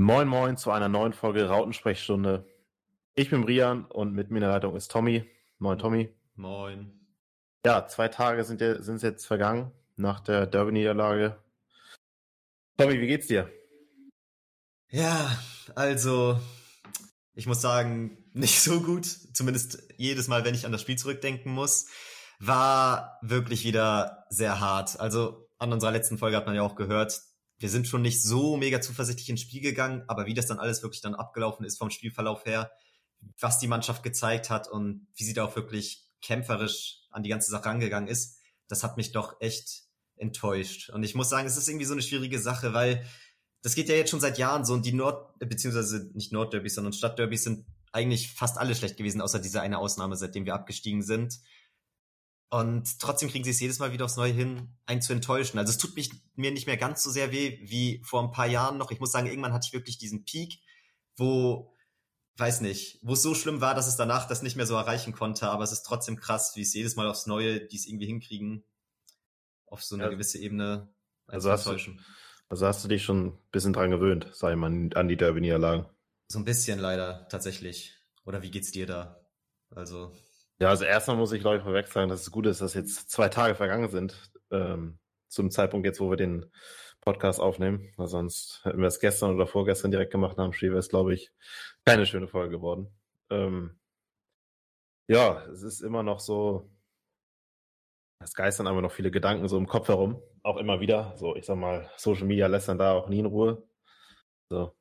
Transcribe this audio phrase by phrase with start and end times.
[0.00, 2.48] Moin Moin zu einer neuen Folge Rautensprechstunde.
[3.16, 5.28] Ich bin Brian und mit mir in der Leitung ist Tommy.
[5.58, 6.08] Moin Tommy.
[6.36, 6.92] Moin.
[7.66, 11.42] Ja, zwei Tage sind, sind jetzt vergangen nach der Derby-Niederlage.
[12.76, 13.50] Tommy, wie geht's dir?
[14.88, 15.36] Ja,
[15.74, 16.38] also
[17.34, 19.04] ich muss sagen, nicht so gut.
[19.04, 21.88] Zumindest jedes Mal, wenn ich an das Spiel zurückdenken muss,
[22.38, 25.00] war wirklich wieder sehr hart.
[25.00, 27.20] Also an unserer letzten Folge hat man ja auch gehört,
[27.58, 30.82] wir sind schon nicht so mega zuversichtlich ins Spiel gegangen, aber wie das dann alles
[30.82, 32.70] wirklich dann abgelaufen ist vom Spielverlauf her,
[33.40, 37.50] was die Mannschaft gezeigt hat und wie sie da auch wirklich kämpferisch an die ganze
[37.50, 39.82] Sache rangegangen ist, das hat mich doch echt
[40.16, 40.90] enttäuscht.
[40.90, 43.04] Und ich muss sagen, es ist irgendwie so eine schwierige Sache, weil
[43.62, 46.92] das geht ja jetzt schon seit Jahren so und die Nord, beziehungsweise nicht Nordderbys, sondern
[46.92, 51.40] Stadtderbys sind eigentlich fast alle schlecht gewesen, außer diese eine Ausnahme, seitdem wir abgestiegen sind.
[52.50, 55.58] Und trotzdem kriegen sie es jedes Mal wieder aufs Neue hin, einen zu enttäuschen.
[55.58, 58.46] Also es tut mich, mir nicht mehr ganz so sehr weh wie vor ein paar
[58.46, 58.90] Jahren noch.
[58.90, 60.60] Ich muss sagen, irgendwann hatte ich wirklich diesen Peak,
[61.16, 61.74] wo,
[62.38, 65.12] weiß nicht, wo es so schlimm war, dass es danach das nicht mehr so erreichen
[65.12, 65.50] konnte.
[65.50, 68.64] Aber es ist trotzdem krass, wie es jedes Mal aufs Neue, die es irgendwie hinkriegen,
[69.66, 70.10] auf so eine ja.
[70.10, 70.88] gewisse Ebene
[71.28, 71.76] also hast, du,
[72.48, 75.86] also hast du dich schon ein bisschen dran gewöhnt, sag ich mal, an die Derby-Niederlagen?
[76.28, 77.94] So ein bisschen leider, tatsächlich.
[78.24, 79.20] Oder wie geht's dir da?
[79.70, 80.12] Also.
[80.60, 83.10] Ja, also erstmal muss ich, glaube ich, vorweg sagen, dass es gut ist, dass jetzt
[83.10, 86.50] zwei Tage vergangen sind, ähm, zum Zeitpunkt jetzt, wo wir den
[87.00, 87.92] Podcast aufnehmen.
[87.96, 91.14] Weil sonst hätten wir es gestern oder vorgestern direkt gemacht dem Spiel, wäre es, glaube
[91.14, 91.30] ich,
[91.84, 92.92] keine schöne Folge geworden.
[93.30, 93.78] Ähm,
[95.06, 96.68] ja, es ist immer noch so,
[98.20, 101.16] es geistern aber noch viele Gedanken so im Kopf herum, auch immer wieder.
[101.16, 103.62] So, ich sag mal, Social Media lässt dann da auch nie in Ruhe.
[104.50, 104.76] So,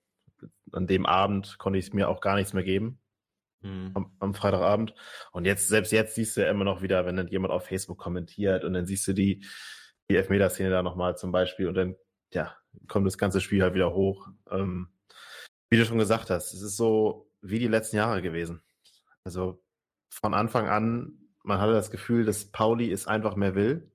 [0.71, 2.99] an dem Abend konnte ich es mir auch gar nichts mehr geben
[3.61, 3.91] mhm.
[3.93, 4.93] am, am, Freitagabend.
[5.31, 7.97] Und jetzt, selbst jetzt siehst du ja immer noch wieder, wenn dann jemand auf Facebook
[7.97, 9.45] kommentiert und dann siehst du die,
[10.09, 11.95] die Elfmeterszene da nochmal zum Beispiel und dann,
[12.31, 12.55] ja,
[12.87, 14.27] kommt das ganze Spiel halt wieder hoch.
[14.51, 14.89] Ähm,
[15.69, 18.61] wie du schon gesagt hast, es ist so wie die letzten Jahre gewesen.
[19.23, 19.63] Also
[20.09, 23.91] von Anfang an, man hatte das Gefühl, dass Pauli es einfach mehr will.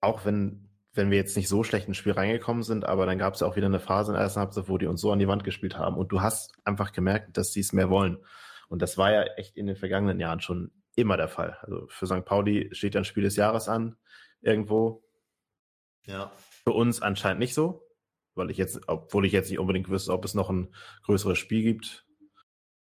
[0.00, 0.63] Auch wenn
[0.94, 3.46] wenn wir jetzt nicht so schlecht ins Spiel reingekommen sind, aber dann gab es ja
[3.46, 5.44] auch wieder eine Phase in der ersten Halbzeit, wo die uns so an die Wand
[5.44, 5.96] gespielt haben.
[5.96, 8.18] Und du hast einfach gemerkt, dass sie es mehr wollen.
[8.68, 11.58] Und das war ja echt in den vergangenen Jahren schon immer der Fall.
[11.62, 12.24] Also für St.
[12.24, 13.96] Pauli steht ein Spiel des Jahres an,
[14.40, 15.04] irgendwo.
[16.06, 16.30] Ja.
[16.64, 17.86] Für uns anscheinend nicht so,
[18.34, 20.74] weil ich jetzt, obwohl ich jetzt nicht unbedingt wüsste, ob es noch ein
[21.04, 22.06] größeres Spiel gibt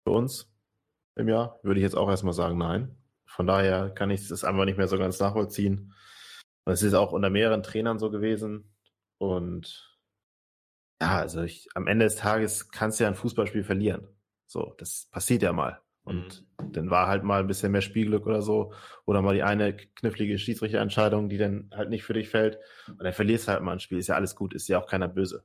[0.04, 0.52] für uns
[1.14, 2.96] im Jahr, würde ich jetzt auch erstmal sagen, nein.
[3.24, 5.94] Von daher kann ich das einfach nicht mehr so ganz nachvollziehen.
[6.66, 8.74] Und es ist auch unter mehreren Trainern so gewesen.
[9.18, 9.96] Und
[11.00, 14.08] ja, also ich, am Ende des Tages kannst du ja ein Fußballspiel verlieren.
[14.46, 15.80] So, das passiert ja mal.
[16.02, 16.72] Und mhm.
[16.72, 18.72] dann war halt mal ein bisschen mehr Spielglück oder so.
[19.04, 22.58] Oder mal die eine knifflige Schiedsrichterentscheidung, die dann halt nicht für dich fällt.
[22.88, 23.98] Und dann verlierst du halt mal ein Spiel.
[23.98, 25.44] Ist ja alles gut, ist ja auch keiner böse.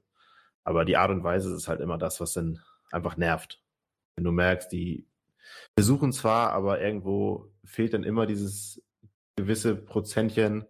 [0.64, 2.60] Aber die Art und Weise ist halt immer das, was dann
[2.92, 3.64] einfach nervt.
[4.16, 5.06] Wenn du merkst, die
[5.76, 8.84] versuchen zwar, aber irgendwo fehlt dann immer dieses
[9.36, 10.66] gewisse Prozentchen,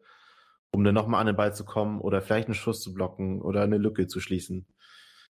[0.72, 3.62] um dann nochmal an den Ball zu kommen oder vielleicht einen Schuss zu blocken oder
[3.62, 4.68] eine Lücke zu schließen.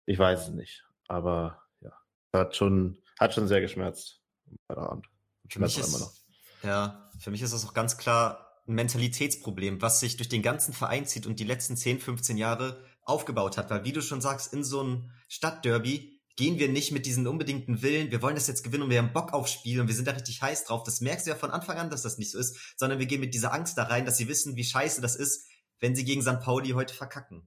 [0.05, 0.85] Ich weiß es nicht.
[1.07, 1.94] Aber ja,
[2.33, 4.22] hat schon, hat schon sehr geschmerzt.
[4.67, 5.07] Abend.
[5.47, 6.25] Für mich ist,
[6.63, 10.73] Ja, für mich ist das auch ganz klar ein Mentalitätsproblem, was sich durch den ganzen
[10.73, 13.69] Verein zieht und die letzten 10, 15 Jahre aufgebaut hat.
[13.69, 17.81] Weil wie du schon sagst, in so einem Stadtderby gehen wir nicht mit diesem unbedingten
[17.81, 20.07] Willen, wir wollen das jetzt gewinnen und wir haben Bock aufs Spiel und wir sind
[20.07, 20.83] da richtig heiß drauf.
[20.83, 23.19] Das merkst du ja von Anfang an, dass das nicht so ist, sondern wir gehen
[23.19, 25.49] mit dieser Angst da rein, dass sie wissen, wie scheiße das ist,
[25.81, 26.39] wenn sie gegen St.
[26.39, 27.45] Pauli heute verkacken.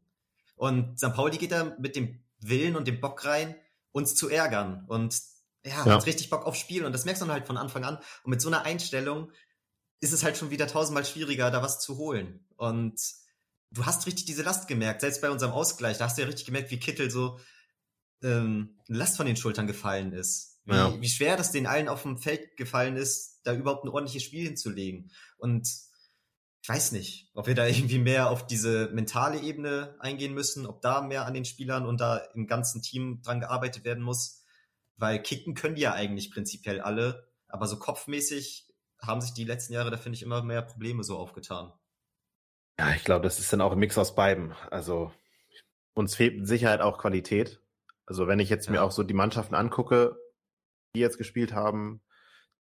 [0.57, 1.15] Und St.
[1.15, 3.55] Pauli geht da mit dem Willen und dem Bock rein,
[3.93, 5.19] uns zu ärgern und
[5.65, 5.95] ja, ja.
[5.95, 7.97] hat richtig Bock aufs Spiel und das merkst du dann halt von Anfang an.
[8.25, 9.33] Und mit so einer Einstellung
[10.01, 12.45] ist es halt schon wieder tausendmal schwieriger, da was zu holen.
[12.57, 13.01] Und
[13.71, 16.45] du hast richtig diese Last gemerkt, selbst bei unserem Ausgleich, da hast du ja richtig
[16.45, 17.41] gemerkt, wie Kittel so
[18.23, 20.61] ähm, Last von den Schultern gefallen ist.
[20.65, 21.01] Wie, ja.
[21.01, 24.45] wie schwer das den allen auf dem Feld gefallen ist, da überhaupt ein ordentliches Spiel
[24.45, 25.11] hinzulegen.
[25.39, 25.69] Und
[26.63, 30.81] ich weiß nicht, ob wir da irgendwie mehr auf diese mentale Ebene eingehen müssen, ob
[30.81, 34.45] da mehr an den Spielern und da im ganzen Team dran gearbeitet werden muss.
[34.97, 38.69] Weil kicken können die ja eigentlich prinzipiell alle, aber so kopfmäßig
[39.01, 41.73] haben sich die letzten Jahre, da finde ich, immer mehr Probleme so aufgetan.
[42.79, 44.53] Ja, ich glaube, das ist dann auch ein Mix aus beiden.
[44.71, 45.13] Also
[45.95, 47.61] uns fehlt mit Sicherheit auch Qualität.
[48.13, 48.73] Also wenn ich jetzt ja.
[48.73, 50.19] mir auch so die Mannschaften angucke,
[50.95, 52.03] die jetzt gespielt haben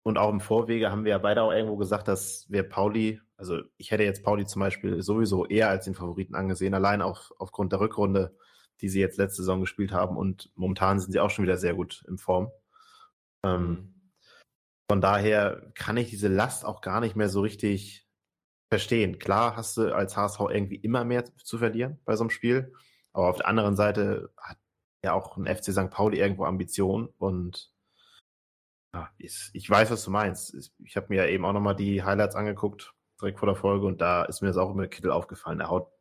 [0.03, 3.61] und auch im Vorwege haben wir ja beide auch irgendwo gesagt, dass wir Pauli, also
[3.77, 7.71] ich hätte jetzt Pauli zum Beispiel sowieso eher als den Favoriten angesehen, allein auf, aufgrund
[7.71, 8.35] der Rückrunde,
[8.81, 11.73] die sie jetzt letzte Saison gespielt haben und momentan sind sie auch schon wieder sehr
[11.73, 12.51] gut in Form.
[13.45, 14.11] Ähm, mhm.
[14.91, 18.09] von daher kann ich diese Last auch gar nicht mehr so richtig
[18.69, 19.19] verstehen.
[19.19, 22.73] Klar hast du als HSV irgendwie immer mehr zu verlieren bei so einem Spiel,
[23.13, 24.57] aber auf der anderen Seite hat
[25.03, 25.89] ja auch ein FC St.
[25.89, 27.71] Pauli irgendwo Ambition und
[28.93, 30.73] ja, ich, ich weiß, was du meinst.
[30.83, 34.01] Ich habe mir ja eben auch nochmal die Highlights angeguckt, direkt vor der Folge, und
[34.01, 35.59] da ist mir das auch immer Kittel aufgefallen.
[35.59, 35.91] Er haut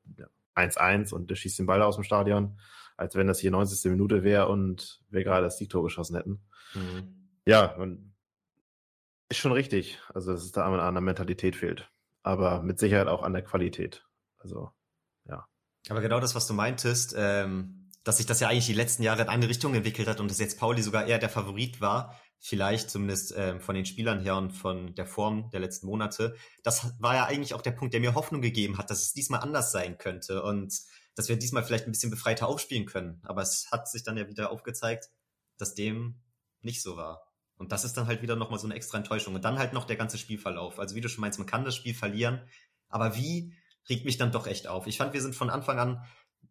[0.55, 2.59] 1-1 und der schießt den Ball aus dem Stadion,
[2.97, 3.91] als wenn das hier 90.
[3.91, 6.41] Minute wäre und wir gerade das Siegtor geschossen hätten.
[6.75, 7.31] Mhm.
[7.47, 7.77] Ja,
[9.29, 10.01] ist schon richtig.
[10.15, 11.91] Also, dass es da an der Mentalität fehlt.
[12.23, 14.07] Aber mit Sicherheit auch an der Qualität.
[14.39, 14.73] Also,
[15.27, 15.47] ja.
[15.91, 17.78] Aber genau das, was du meintest, ähm,
[18.09, 20.39] dass sich das ja eigentlich die letzten Jahre in eine Richtung entwickelt hat und dass
[20.39, 24.53] jetzt Pauli sogar eher der Favorit war, vielleicht zumindest ähm, von den Spielern her und
[24.53, 26.35] von der Form der letzten Monate.
[26.63, 29.41] Das war ja eigentlich auch der Punkt, der mir Hoffnung gegeben hat, dass es diesmal
[29.41, 30.73] anders sein könnte und
[31.17, 33.21] dass wir diesmal vielleicht ein bisschen befreiter aufspielen können.
[33.25, 35.11] Aber es hat sich dann ja wieder aufgezeigt,
[35.59, 36.23] dass dem
[36.63, 37.31] nicht so war.
[37.57, 39.35] Und das ist dann halt wieder nochmal so eine extra Enttäuschung.
[39.35, 40.79] Und dann halt noch der ganze Spielverlauf.
[40.79, 42.41] Also wie du schon meinst, man kann das Spiel verlieren,
[42.89, 43.53] aber wie
[43.91, 44.87] regt mich dann doch echt auf.
[44.87, 46.05] Ich fand, wir sind von Anfang an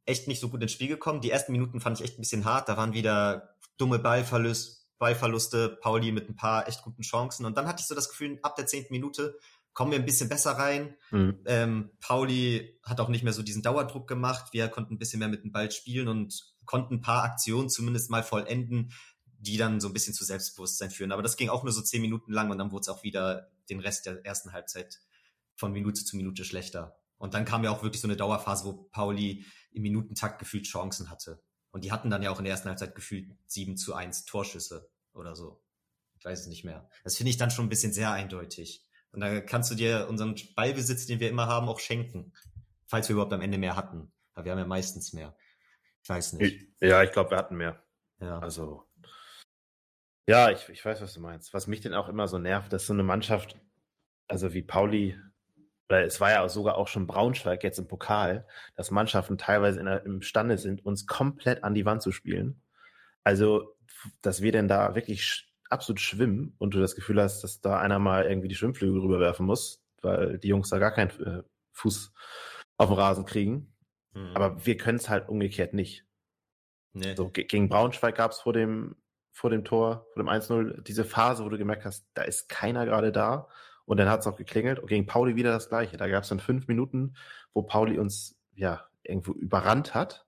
[0.08, 1.22] echt nicht so gut ins Spiel gekommen.
[1.22, 2.70] Die ersten Minuten fand ich echt ein bisschen hart.
[2.70, 7.46] Da waren wieder dumme Ballverluste, Ballverluste, Pauli mit ein paar echt guten Chancen.
[7.46, 9.38] Und dann hatte ich so das Gefühl, ab der zehnten Minute
[9.74, 10.96] kommen wir ein bisschen besser rein.
[11.12, 11.40] Mhm.
[11.46, 14.54] Ähm, Pauli hat auch nicht mehr so diesen Dauerdruck gemacht.
[14.54, 18.10] Wir konnten ein bisschen mehr mit dem Ball spielen und konnten ein paar Aktionen zumindest
[18.10, 18.92] mal vollenden,
[19.38, 21.12] die dann so ein bisschen zu Selbstbewusstsein führen.
[21.12, 23.52] Aber das ging auch nur so zehn Minuten lang und dann wurde es auch wieder
[23.70, 25.00] den Rest der ersten Halbzeit
[25.56, 26.98] von Minute zu Minute schlechter.
[27.18, 31.10] Und dann kam ja auch wirklich so eine Dauerphase, wo Pauli im Minutentakt gefühlt Chancen
[31.10, 31.42] hatte.
[31.72, 34.90] Und die hatten dann ja auch in der ersten Halbzeit gefühlt 7 zu 1 Torschüsse
[35.14, 35.62] oder so.
[36.20, 36.90] Ich weiß es nicht mehr.
[37.04, 38.86] Das finde ich dann schon ein bisschen sehr eindeutig.
[39.12, 42.34] Und da kannst du dir unseren Ballbesitz, den wir immer haben, auch schenken.
[42.86, 44.12] Falls wir überhaupt am Ende mehr hatten.
[44.34, 45.36] Aber wir haben ja meistens mehr.
[46.04, 46.62] Ich weiß nicht.
[46.62, 47.84] Ich, ja, ich glaube, wir hatten mehr.
[48.20, 48.40] Ja.
[48.40, 48.88] Also.
[50.28, 51.54] Ja, ich, ich weiß, was du meinst.
[51.54, 53.58] Was mich denn auch immer so nervt, dass so eine Mannschaft,
[54.28, 55.20] also wie Pauli
[55.90, 58.46] oder es war ja sogar auch schon Braunschweig jetzt im Pokal,
[58.76, 62.62] dass Mannschaften teilweise der, imstande sind, uns komplett an die Wand zu spielen.
[63.24, 63.76] Also,
[64.22, 68.00] dass wir denn da wirklich absolut schwimmen und du das Gefühl hast, dass da einer
[68.00, 71.44] mal irgendwie die Schwimmflügel rüberwerfen muss, weil die Jungs da gar keinen äh,
[71.74, 72.14] Fuß
[72.78, 73.74] auf den Rasen kriegen.
[74.14, 74.32] Mhm.
[74.34, 76.06] Aber wir können es halt umgekehrt nicht.
[76.94, 77.16] Nee.
[77.16, 78.96] So, gegen Braunschweig gab es vor dem,
[79.32, 82.86] vor dem Tor, vor dem 1-0, diese Phase, wo du gemerkt hast, da ist keiner
[82.86, 83.48] gerade da.
[83.88, 84.80] Und dann hat es auch geklingelt.
[84.80, 85.96] Und gegen Pauli wieder das Gleiche.
[85.96, 87.16] Da gab es dann fünf Minuten,
[87.54, 90.26] wo Pauli uns ja irgendwo überrannt hat.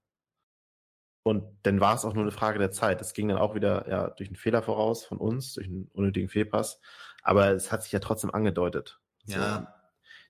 [1.24, 3.02] Und dann war es auch nur eine Frage der Zeit.
[3.02, 6.30] Es ging dann auch wieder ja, durch einen Fehler voraus von uns, durch einen unnötigen
[6.30, 6.80] Fehlpass.
[7.22, 9.02] Aber es hat sich ja trotzdem angedeutet.
[9.26, 9.58] Ja.
[9.58, 9.68] So,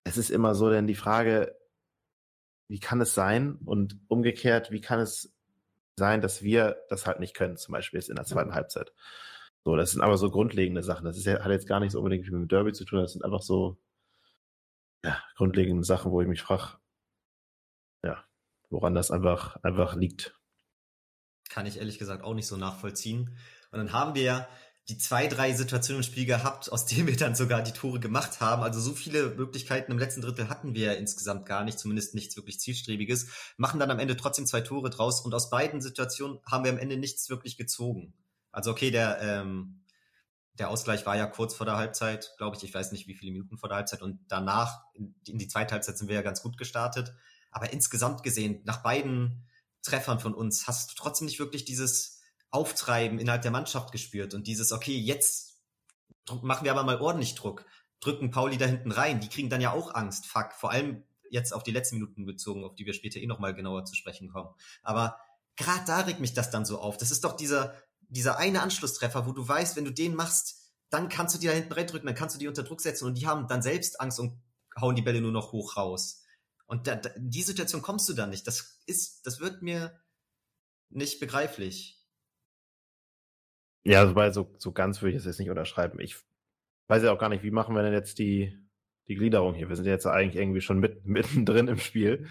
[0.06, 1.56] es ist immer so denn die Frage,
[2.68, 3.60] wie kann es sein?
[3.64, 5.36] Und umgekehrt, wie kann es
[5.96, 8.92] sein, dass wir das halt nicht können, zum Beispiel jetzt in der zweiten Halbzeit?
[9.66, 11.06] So, das sind aber so grundlegende Sachen.
[11.06, 13.00] Das ist ja, hat jetzt gar nichts unbedingt mit dem Derby zu tun.
[13.00, 13.78] Das sind einfach so
[15.04, 16.78] ja, grundlegende Sachen, wo ich mich frage,
[18.04, 18.24] ja,
[18.70, 20.36] woran das einfach, einfach liegt.
[21.50, 23.36] Kann ich ehrlich gesagt auch nicht so nachvollziehen.
[23.72, 24.48] Und dann haben wir ja
[24.90, 28.42] die zwei, drei Situationen im Spiel gehabt, aus denen wir dann sogar die Tore gemacht
[28.42, 28.64] haben.
[28.64, 32.36] Also so viele Möglichkeiten im letzten Drittel hatten wir ja insgesamt gar nicht, zumindest nichts
[32.36, 33.28] wirklich zielstrebiges.
[33.58, 36.80] Machen dann am Ende trotzdem zwei Tore draus und aus beiden Situationen haben wir am
[36.80, 38.16] Ende nichts wirklich gezogen.
[38.52, 39.82] Also okay, der, ähm,
[40.54, 42.64] der Ausgleich war ja kurz vor der Halbzeit, glaube ich.
[42.64, 44.02] Ich weiß nicht, wie viele Minuten vor der Halbzeit.
[44.02, 47.14] Und danach, in, die zweite Halbzeit sind wir ja ganz gut gestartet.
[47.52, 49.48] Aber insgesamt gesehen, nach beiden
[49.82, 52.20] Treffern von uns, hast du trotzdem nicht wirklich dieses
[52.52, 55.62] Auftreiben innerhalb der Mannschaft gespürt und dieses, okay, jetzt
[56.42, 57.66] machen wir aber mal ordentlich Druck,
[58.00, 59.20] drücken Pauli da hinten rein.
[59.20, 60.54] Die kriegen dann ja auch Angst, fuck.
[60.54, 63.86] Vor allem jetzt auf die letzten Minuten bezogen, auf die wir später eh nochmal genauer
[63.86, 64.50] zu sprechen kommen.
[64.84, 65.20] Aber
[65.56, 66.98] gerade da regt mich das dann so auf.
[66.98, 67.76] Das ist doch dieser,
[68.10, 71.54] dieser eine Anschlusstreffer, wo du weißt, wenn du den machst, dann kannst du die da
[71.54, 74.20] hinten reindrücken, dann kannst du die unter Druck setzen und die haben dann selbst Angst
[74.20, 74.42] und
[74.80, 76.24] hauen die Bälle nur noch hoch raus.
[76.66, 78.46] Und da, da, die Situation kommst du dann nicht.
[78.48, 80.00] Das ist, das wird mir
[80.90, 82.00] nicht begreiflich.
[83.84, 86.00] Ja, also weil so, so ganz würde ich es jetzt nicht unterschreiben.
[86.00, 86.18] Ich
[86.88, 88.58] weiß ja auch gar nicht, wie machen wir denn jetzt die,
[89.08, 89.70] die Gliederung hier?
[89.70, 92.28] Wir sind jetzt eigentlich irgendwie schon mit, mittendrin im Spiel.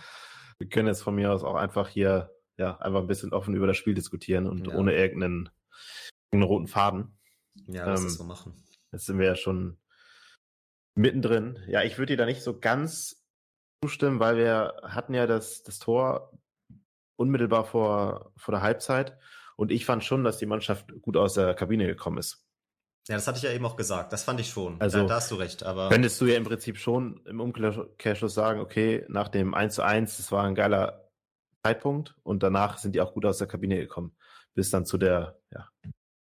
[0.58, 3.68] Wir können jetzt von mir aus auch einfach hier ja, einfach ein bisschen offen über
[3.68, 4.75] das Spiel diskutieren und ja.
[4.75, 5.49] ohne irgendeinen
[6.32, 7.18] einen roten Faden.
[7.66, 8.62] Ja, lass ähm, das so machen.
[8.92, 9.78] Jetzt sind wir ja schon
[10.94, 11.58] mittendrin.
[11.68, 13.25] Ja, ich würde dir da nicht so ganz
[13.82, 16.32] zustimmen, weil wir hatten ja das, das Tor
[17.16, 19.18] unmittelbar vor, vor der Halbzeit
[19.56, 22.44] und ich fand schon, dass die Mannschaft gut aus der Kabine gekommen ist.
[23.08, 24.12] Ja, das hatte ich ja eben auch gesagt.
[24.12, 24.80] Das fand ich schon.
[24.80, 25.62] Also, da, da hast du recht.
[25.62, 29.82] Aber könntest du ja im Prinzip schon im Umkehrschluss sagen, okay, nach dem 1 zu
[29.82, 31.08] 1, das war ein geiler
[31.64, 34.16] Zeitpunkt und danach sind die auch gut aus der Kabine gekommen.
[34.54, 35.68] Bis dann zu der ja,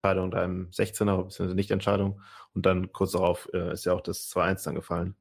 [0.03, 2.21] Entscheidung da im 16er, beziehungsweise Nicht-Entscheidung.
[2.53, 5.15] Und dann kurz darauf äh, ist ja auch das 2-1 dann gefallen.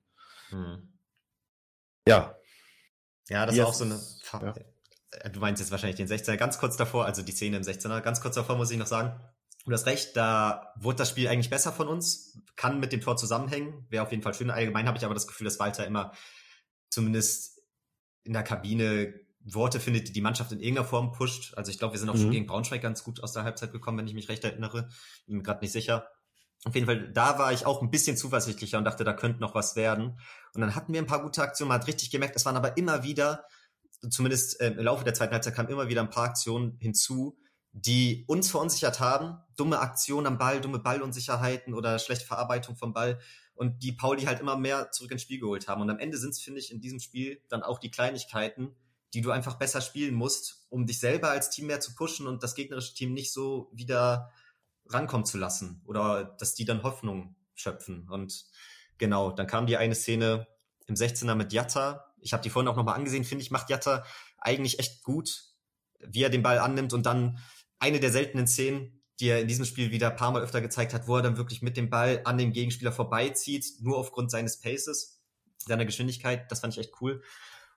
[0.49, 0.93] Hm.
[2.07, 2.37] Ja.
[3.29, 4.01] Ja, das ist auch so eine.
[4.33, 4.55] Ja.
[5.13, 8.01] äh, du meinst jetzt wahrscheinlich den 16er, ganz kurz davor, also die Szene im 16er,
[8.01, 9.21] ganz kurz davor muss ich noch sagen,
[9.65, 13.17] du hast recht, da wurde das Spiel eigentlich besser von uns, kann mit dem Tor
[13.17, 14.51] zusammenhängen, wäre auf jeden Fall schön.
[14.51, 16.13] Allgemein habe ich aber das Gefühl, dass Walter immer
[16.91, 17.63] zumindest
[18.25, 19.15] in der Kabine
[19.45, 21.55] Worte findet, die die Mannschaft in irgendeiner Form pusht.
[21.57, 22.21] Also ich glaube, wir sind auch mhm.
[22.21, 24.89] schon gegen Braunschweig ganz gut aus der Halbzeit gekommen, wenn ich mich recht erinnere.
[25.27, 26.07] Bin mir gerade nicht sicher.
[26.65, 29.55] Auf jeden Fall, da war ich auch ein bisschen zuversichtlicher und dachte, da könnte noch
[29.55, 30.19] was werden.
[30.55, 32.77] Und dann hatten wir ein paar gute Aktionen, man hat richtig gemerkt, es waren aber
[32.77, 33.45] immer wieder,
[34.09, 37.37] zumindest äh, im Laufe der zweiten Halbzeit kamen immer wieder ein paar Aktionen hinzu,
[37.73, 39.39] die uns verunsichert haben.
[39.57, 43.19] Dumme Aktionen am Ball, dumme Ballunsicherheiten oder schlechte Verarbeitung vom Ball
[43.55, 45.81] und die Pauli halt immer mehr zurück ins Spiel geholt haben.
[45.81, 48.77] Und am Ende sind es, finde ich, in diesem Spiel dann auch die Kleinigkeiten,
[49.15, 52.43] die du einfach besser spielen musst, um dich selber als Team mehr zu pushen und
[52.43, 54.33] das gegnerische Team nicht so wieder
[54.87, 58.09] rankommen zu lassen oder dass die dann Hoffnung schöpfen.
[58.09, 58.47] Und
[58.99, 60.47] genau, dann kam die eine Szene
[60.87, 62.13] im 16er mit Jatta.
[62.21, 64.05] Ich habe die vorhin auch nochmal angesehen, finde ich, macht Jatta
[64.39, 65.45] eigentlich echt gut,
[66.01, 67.39] wie er den Ball annimmt und dann
[67.79, 70.95] eine der seltenen Szenen, die er in diesem Spiel wieder ein paar Mal öfter gezeigt
[70.95, 74.61] hat, wo er dann wirklich mit dem Ball an dem Gegenspieler vorbeizieht, nur aufgrund seines
[74.61, 75.21] Paces,
[75.59, 76.51] seiner Geschwindigkeit.
[76.51, 77.23] Das fand ich echt cool.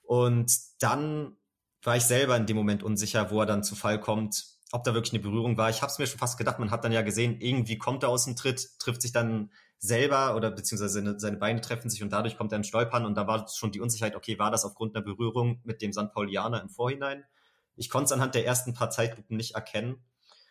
[0.05, 1.35] Und dann
[1.83, 4.93] war ich selber in dem Moment unsicher, wo er dann zu Fall kommt, ob da
[4.93, 5.69] wirklich eine Berührung war.
[5.69, 8.09] Ich habe es mir schon fast gedacht, man hat dann ja gesehen, irgendwie kommt er
[8.09, 12.11] aus dem Tritt, trifft sich dann selber oder beziehungsweise seine, seine Beine treffen sich und
[12.11, 14.95] dadurch kommt er in Stolpern und da war schon die Unsicherheit, okay, war das aufgrund
[14.95, 16.11] einer Berührung mit dem St.
[16.11, 17.23] Paulianer im Vorhinein?
[17.75, 20.03] Ich konnte es anhand der ersten paar Zeitlupen nicht erkennen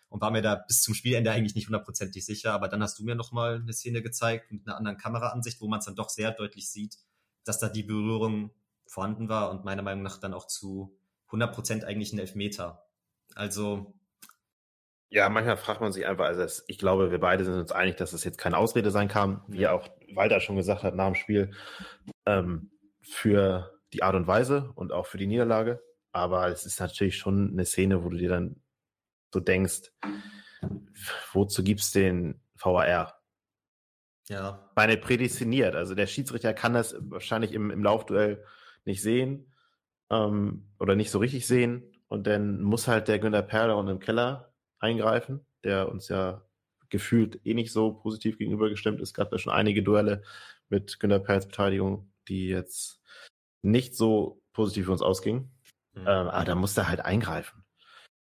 [0.08, 3.04] und war mir da bis zum Spielende eigentlich nicht hundertprozentig sicher, aber dann hast du
[3.04, 6.30] mir nochmal eine Szene gezeigt mit einer anderen Kameraansicht, wo man es dann doch sehr
[6.30, 6.98] deutlich sieht,
[7.44, 8.50] dass da die Berührung
[8.94, 10.96] vorhanden war und meiner Meinung nach dann auch zu
[11.30, 12.86] 100% eigentlich ein Elfmeter.
[13.34, 13.94] Also
[15.10, 17.96] ja, manchmal fragt man sich einfach, also es, ich glaube, wir beide sind uns einig,
[17.96, 21.14] dass es jetzt keine Ausrede sein kann, wie auch Walter schon gesagt hat nach dem
[21.14, 21.52] Spiel,
[22.26, 25.80] ähm, für die Art und Weise und auch für die Niederlage.
[26.12, 28.62] Aber es ist natürlich schon eine Szene, wo du dir dann
[29.32, 29.92] so denkst,
[31.32, 33.20] wozu gibt's den VAR?
[34.28, 34.70] Ja.
[34.74, 35.74] Meine prädestiniert.
[35.76, 38.44] Also der Schiedsrichter kann das wahrscheinlich im, im Laufduell
[38.84, 39.52] nicht sehen
[40.10, 41.82] ähm, oder nicht so richtig sehen.
[42.08, 46.42] Und dann muss halt der Günter Perler unten im Keller eingreifen, der uns ja
[46.90, 49.08] gefühlt eh nicht so positiv gegenübergestimmt ist.
[49.10, 50.22] Es gab ja schon einige Duelle
[50.68, 53.02] mit Günter Perls Beteiligung, die jetzt
[53.62, 55.50] nicht so positiv für uns ausgingen.
[55.94, 56.00] Mhm.
[56.02, 57.64] Ähm, aber da muss er halt eingreifen.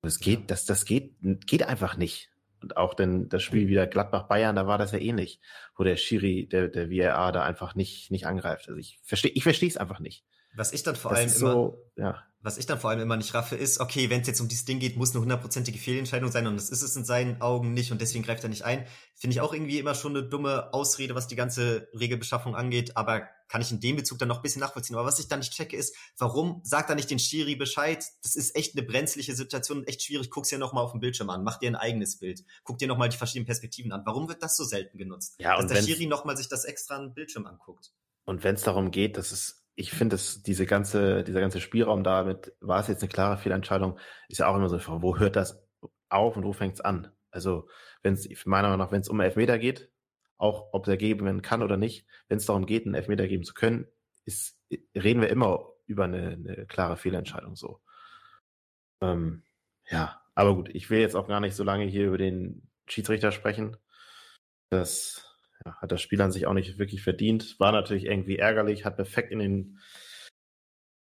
[0.02, 2.30] Das geht, das, das geht, geht einfach nicht.
[2.62, 5.40] Und auch denn das Spiel wieder Gladbach-Bayern, da war das ja ähnlich,
[5.76, 8.68] wo der Schiri, der, der VAR da einfach nicht, nicht angreift.
[8.68, 10.26] Also ich verstehe, ich verstehe es einfach nicht.
[10.58, 12.24] Was ich dann vor das allem immer, so, ja.
[12.42, 14.66] was ich dann vor allem immer nicht raffe, ist, okay, wenn es jetzt um dieses
[14.66, 17.92] Ding geht, muss eine hundertprozentige Fehlentscheidung sein und das ist es in seinen Augen nicht
[17.92, 18.88] und deswegen greift er nicht ein.
[19.14, 23.28] Finde ich auch irgendwie immer schon eine dumme Ausrede, was die ganze Regelbeschaffung angeht, aber
[23.50, 24.96] kann ich in dem Bezug dann noch ein bisschen nachvollziehen.
[24.96, 28.04] Aber was ich dann nicht checke, ist, warum sagt er nicht den Schiri Bescheid?
[28.24, 30.32] Das ist echt eine brenzliche Situation und echt schwierig.
[30.32, 33.10] Guck's dir nochmal auf dem Bildschirm an, mach dir ein eigenes Bild, guck dir nochmal
[33.10, 34.02] die verschiedenen Perspektiven an.
[34.06, 35.36] Warum wird das so selten genutzt?
[35.38, 37.94] Ja, Dass und der Schiri nochmal sich das extra an Bildschirm anguckt.
[38.26, 42.04] Und wenn es darum geht, dass es ich finde, dass diese ganze, dieser ganze Spielraum
[42.04, 45.64] damit, war es jetzt eine klare Fehlentscheidung, ist ja auch immer so, wo hört das
[46.10, 47.12] auf und wo fängt es an?
[47.30, 47.70] Also,
[48.02, 49.92] wenn es, meiner Meinung nach, wenn es um Elfmeter geht,
[50.38, 53.44] auch ob der geben werden kann oder nicht, wenn es darum geht, einen Elfmeter geben
[53.44, 53.86] zu können,
[54.26, 54.60] ist,
[54.96, 57.80] reden wir immer über eine, eine klare Fehlentscheidung so.
[59.02, 59.44] Ähm,
[59.92, 63.32] ja, aber gut, ich will jetzt auch gar nicht so lange hier über den Schiedsrichter
[63.32, 63.78] sprechen.
[64.72, 65.27] Das
[65.76, 67.60] hat das Spiel an sich auch nicht wirklich verdient.
[67.60, 69.80] War natürlich irgendwie ärgerlich, hat perfekt in den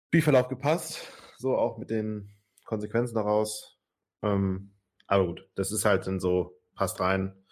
[0.08, 1.12] Spielverlauf gepasst.
[1.38, 2.30] So auch mit den
[2.64, 3.78] Konsequenzen daraus.
[4.22, 4.72] Ähm,
[5.06, 7.44] aber gut, das ist halt dann so, passt rein.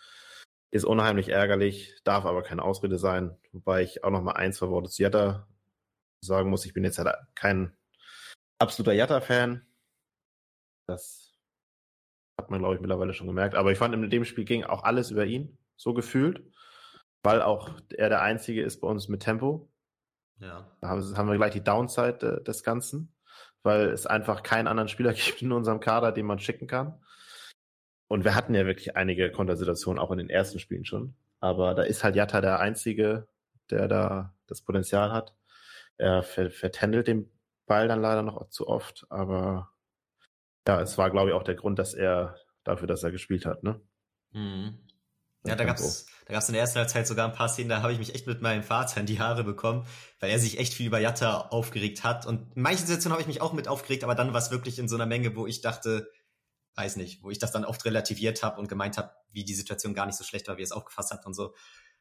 [0.70, 3.36] Ist unheimlich ärgerlich, darf aber keine Ausrede sein.
[3.52, 5.46] Wobei ich auch noch mal ein, zwei Worte zu Jatta
[6.22, 6.64] sagen muss.
[6.64, 7.76] Ich bin jetzt halt kein
[8.58, 9.66] absoluter Jatta-Fan.
[10.86, 11.34] Das
[12.38, 13.54] hat man, glaube ich, mittlerweile schon gemerkt.
[13.54, 16.51] Aber ich fand, in dem Spiel ging auch alles über ihn, so gefühlt
[17.22, 19.68] weil auch er der Einzige ist bei uns mit Tempo.
[20.38, 20.66] Ja.
[20.80, 23.14] Da haben wir gleich die Downside des Ganzen,
[23.62, 27.00] weil es einfach keinen anderen Spieler gibt in unserem Kader, den man schicken kann.
[28.08, 31.14] Und wir hatten ja wirklich einige Kontersituationen, auch in den ersten Spielen schon.
[31.40, 33.26] Aber da ist halt Jatta der Einzige,
[33.70, 35.34] der da das Potenzial hat.
[35.96, 37.30] Er vertändelt den
[37.66, 39.70] Ball dann leider noch zu oft, aber
[40.66, 43.62] ja, es war, glaube ich, auch der Grund, dass er dafür, dass er gespielt hat,
[43.62, 43.80] ne?
[44.32, 44.78] Mhm.
[45.44, 47.92] Ja, da gab's, da gab's in der ersten Halbzeit sogar ein paar Szenen, da habe
[47.92, 49.86] ich mich echt mit meinem Vater in die Haare bekommen,
[50.20, 52.26] weil er sich echt viel über Jatta aufgeregt hat.
[52.26, 54.78] Und in manchen Situationen habe ich mich auch mit aufgeregt, aber dann war es wirklich
[54.78, 56.08] in so einer Menge, wo ich dachte,
[56.76, 59.94] weiß nicht, wo ich das dann oft relativiert habe und gemeint habe, wie die Situation
[59.94, 61.54] gar nicht so schlecht war, wie er es aufgefasst hat und so.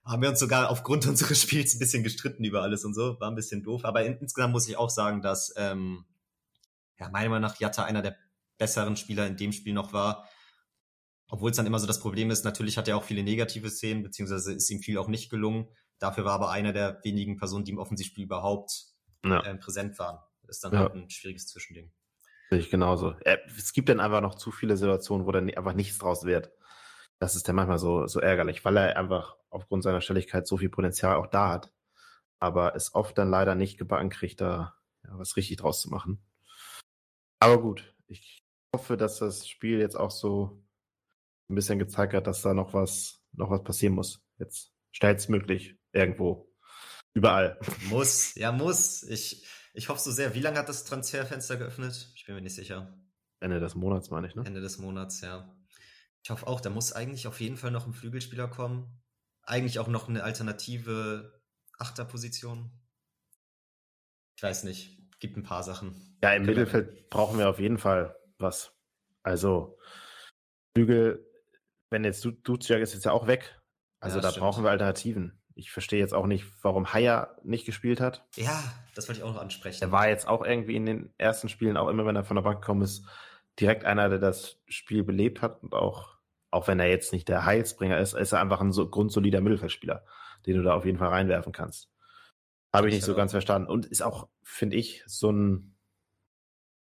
[0.03, 3.29] Haben wir uns sogar aufgrund unseres Spiels ein bisschen gestritten über alles und so, war
[3.29, 3.85] ein bisschen doof.
[3.85, 6.05] Aber in, insgesamt muss ich auch sagen, dass ähm,
[6.99, 8.15] ja, meiner Meinung nach Jatta einer der
[8.57, 10.29] besseren Spieler in dem Spiel noch war.
[11.31, 14.03] Obwohl es dann immer so das Problem ist, natürlich hat er auch viele negative Szenen,
[14.03, 15.69] beziehungsweise ist ihm viel auch nicht gelungen.
[15.97, 18.87] Dafür war aber einer der wenigen Personen, die im Offensivspiel überhaupt
[19.23, 19.39] ja.
[19.39, 20.19] äh, präsent waren.
[20.43, 20.79] Das ist dann ja.
[20.79, 21.89] halt ein schwieriges Zwischending.
[22.49, 23.15] Sehe ich genauso.
[23.23, 26.51] Es gibt dann einfach noch zu viele Situationen, wo dann einfach nichts draus wird.
[27.17, 30.69] Das ist dann manchmal so, so ärgerlich, weil er einfach aufgrund seiner Stelligkeit so viel
[30.69, 31.71] Potenzial auch da hat.
[32.39, 36.21] Aber es oft dann leider nicht gebacken kriegt, da ja, was richtig draus zu machen.
[37.39, 38.43] Aber gut, ich
[38.75, 40.61] hoffe, dass das Spiel jetzt auch so
[41.51, 44.23] ein bisschen gezeigt hat, dass da noch was, noch was passieren muss.
[44.37, 46.51] Jetzt schnellstmöglich irgendwo.
[47.13, 47.59] Überall.
[47.89, 49.03] Muss, ja, muss.
[49.03, 50.33] Ich, ich hoffe so sehr.
[50.33, 52.11] Wie lange hat das Transferfenster geöffnet?
[52.15, 52.97] Ich bin mir nicht sicher.
[53.39, 54.43] Ende des Monats, meine ich, ne?
[54.45, 55.53] Ende des Monats, ja.
[56.23, 59.01] Ich hoffe auch, da muss eigentlich auf jeden Fall noch ein Flügelspieler kommen.
[59.43, 61.41] Eigentlich auch noch eine alternative
[61.79, 62.71] Achterposition.
[64.37, 64.97] Ich weiß nicht.
[65.19, 66.17] Gibt ein paar Sachen.
[66.23, 68.73] Ja, im Mittelfeld brauchen wir auf jeden Fall was.
[69.23, 69.77] Also,
[70.75, 71.30] Flügel,
[71.91, 73.61] wenn jetzt Duciak ist jetzt ja auch weg.
[73.99, 74.43] Also ja, da stimmt.
[74.43, 75.39] brauchen wir Alternativen.
[75.53, 78.25] Ich verstehe jetzt auch nicht, warum Haya nicht gespielt hat.
[78.35, 78.63] Ja,
[78.95, 79.83] das wollte ich auch noch ansprechen.
[79.83, 82.41] Er war jetzt auch irgendwie in den ersten Spielen, auch immer wenn er von der
[82.41, 83.05] Bank gekommen ist,
[83.59, 86.17] direkt einer, der das Spiel belebt hat und auch,
[86.49, 90.05] auch wenn er jetzt nicht der Heilsbringer ist, ist er einfach ein so grundsolider Mittelfeldspieler,
[90.45, 91.91] den du da auf jeden Fall reinwerfen kannst.
[92.73, 93.69] Habe ich nicht so ganz verstanden.
[93.69, 95.75] Und ist auch, finde ich, so ein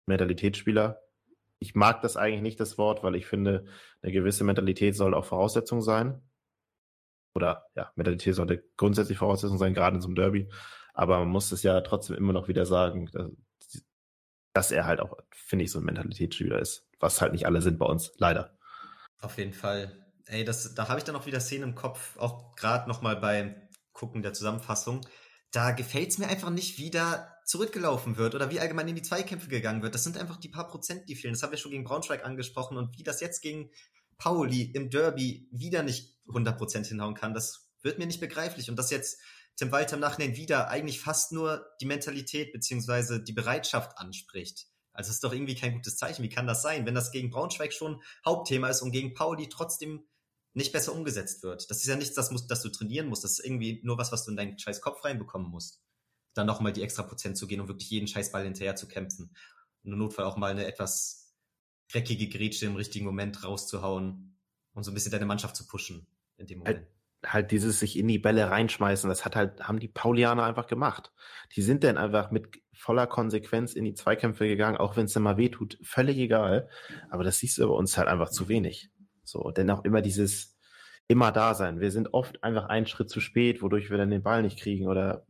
[0.05, 1.01] Mentalitätsspieler.
[1.59, 3.65] Ich mag das eigentlich nicht, das Wort, weil ich finde,
[4.01, 6.21] eine gewisse Mentalität soll auch Voraussetzung sein
[7.37, 10.49] oder ja, Mentalität sollte grundsätzlich Voraussetzung sein, gerade in so einem Derby.
[10.93, 13.31] Aber man muss es ja trotzdem immer noch wieder sagen, dass,
[14.53, 16.87] dass er halt auch, finde ich, so ein Mentalitätsspieler ist.
[16.99, 18.57] Was halt nicht alle sind bei uns, leider.
[19.21, 20.03] Auf jeden Fall.
[20.25, 23.55] Ey, das, da habe ich dann auch wieder Szenen im Kopf, auch gerade nochmal beim
[23.93, 25.01] Gucken der Zusammenfassung.
[25.51, 29.01] Da gefällt es mir einfach nicht, wie da zurückgelaufen wird oder wie allgemein in die
[29.01, 29.95] Zweikämpfe gegangen wird.
[29.95, 31.33] Das sind einfach die paar Prozent, die fehlen.
[31.33, 33.71] Das haben wir schon gegen Braunschweig angesprochen und wie das jetzt gegen
[34.17, 38.69] Pauli im Derby wieder nicht 100% hinhauen kann, das wird mir nicht begreiflich.
[38.69, 39.21] Und dass jetzt
[39.55, 44.67] Tim Walter im Nachhinein wieder eigentlich fast nur die Mentalität beziehungsweise die Bereitschaft anspricht.
[44.91, 46.23] Also ist doch irgendwie kein gutes Zeichen.
[46.23, 50.05] Wie kann das sein, wenn das gegen Braunschweig schon Hauptthema ist und gegen Pauli trotzdem
[50.53, 51.69] nicht besser umgesetzt wird?
[51.69, 53.23] Das ist ja nichts, das, musst, das du trainieren musst.
[53.23, 55.81] Das ist irgendwie nur was, was du in deinen scheiß Kopf reinbekommen musst.
[56.37, 59.31] Dann nochmal die extra Prozent zu gehen und wirklich jeden scheiß Ball hinterher zu kämpfen.
[59.83, 61.35] Und im Notfall auch mal eine etwas
[61.91, 64.37] dreckige Grätsche im richtigen Moment rauszuhauen
[64.73, 66.77] und so ein bisschen deine Mannschaft zu pushen in dem Moment.
[67.23, 70.67] Halt, halt dieses sich in die Bälle reinschmeißen, das hat halt, haben die Paulianer einfach
[70.67, 71.11] gemacht.
[71.55, 75.23] Die sind dann einfach mit voller Konsequenz in die Zweikämpfe gegangen, auch wenn es dann
[75.23, 76.69] mal wehtut, völlig egal.
[77.09, 78.91] Aber das siehst du bei uns halt einfach zu wenig.
[79.23, 80.57] So, denn auch immer dieses
[81.07, 81.79] immer da sein.
[81.79, 84.87] Wir sind oft einfach einen Schritt zu spät, wodurch wir dann den Ball nicht kriegen
[84.87, 85.25] oder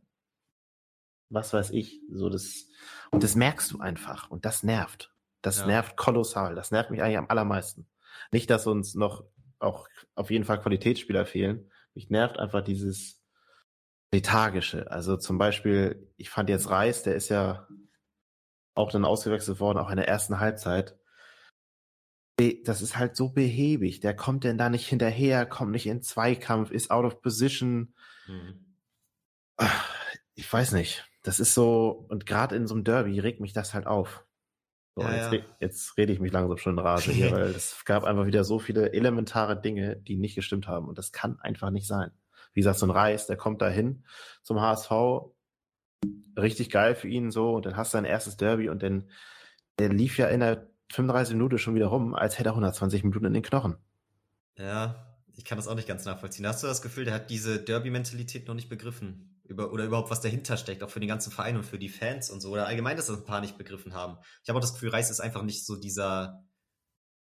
[1.30, 2.00] was weiß ich.
[2.10, 2.66] So das,
[3.10, 4.30] und das merkst du einfach.
[4.30, 5.12] Und das nervt.
[5.42, 5.66] Das ja.
[5.66, 6.54] nervt kolossal.
[6.54, 7.86] Das nervt mich eigentlich am allermeisten.
[8.32, 9.24] Nicht, dass uns noch
[9.58, 11.70] auch auf jeden Fall Qualitätsspieler fehlen.
[11.94, 13.20] Mich nervt einfach dieses
[14.12, 14.90] lethargische.
[14.90, 17.68] Also zum Beispiel, ich fand jetzt Reis, der ist ja
[18.74, 20.96] auch dann ausgewechselt worden, auch in der ersten Halbzeit.
[22.64, 23.98] Das ist halt so behäbig.
[23.98, 27.94] Der kommt denn da nicht hinterher, kommt nicht in Zweikampf, ist out of position.
[28.28, 28.76] Mhm.
[30.36, 31.04] Ich weiß nicht.
[31.28, 34.24] Das ist so, und gerade in so einem Derby regt mich das halt auf.
[34.96, 35.40] So, ja, jetzt, ja.
[35.60, 38.58] jetzt, rede ich mich langsam schon in Rage hier, weil es gab einfach wieder so
[38.58, 40.88] viele elementare Dinge, die nicht gestimmt haben.
[40.88, 42.12] Und das kann einfach nicht sein.
[42.54, 44.06] Wie gesagt, so ein Reis, der kommt da hin
[44.42, 44.90] zum HSV,
[46.38, 49.10] richtig geil für ihn so, und dann hast du dein erstes Derby und dann,
[49.78, 53.26] der lief ja in der 35 Minuten schon wieder rum, als hätte er 120 Minuten
[53.26, 53.76] in den Knochen.
[54.56, 56.46] Ja, ich kann das auch nicht ganz nachvollziehen.
[56.46, 59.37] Hast du das Gefühl, der hat diese Derby-Mentalität noch nicht begriffen?
[59.48, 62.30] Über, oder überhaupt was dahinter steckt, auch für den ganzen Verein und für die Fans
[62.30, 64.18] und so, oder allgemein, dass das ein paar nicht begriffen haben.
[64.42, 66.44] Ich habe auch das Gefühl, Reis ist einfach nicht so dieser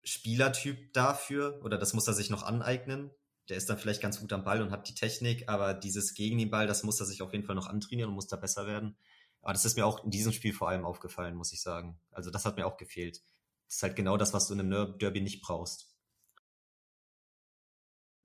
[0.02, 3.10] Spielertyp dafür, oder das muss er sich noch aneignen.
[3.48, 6.38] Der ist dann vielleicht ganz gut am Ball und hat die Technik, aber dieses gegen
[6.38, 8.66] den Ball, das muss er sich auf jeden Fall noch antrainieren und muss da besser
[8.66, 8.98] werden.
[9.40, 12.00] Aber das ist mir auch in diesem Spiel vor allem aufgefallen, muss ich sagen.
[12.10, 13.22] Also das hat mir auch gefehlt.
[13.66, 15.94] Das ist halt genau das, was du in einem Derby nicht brauchst.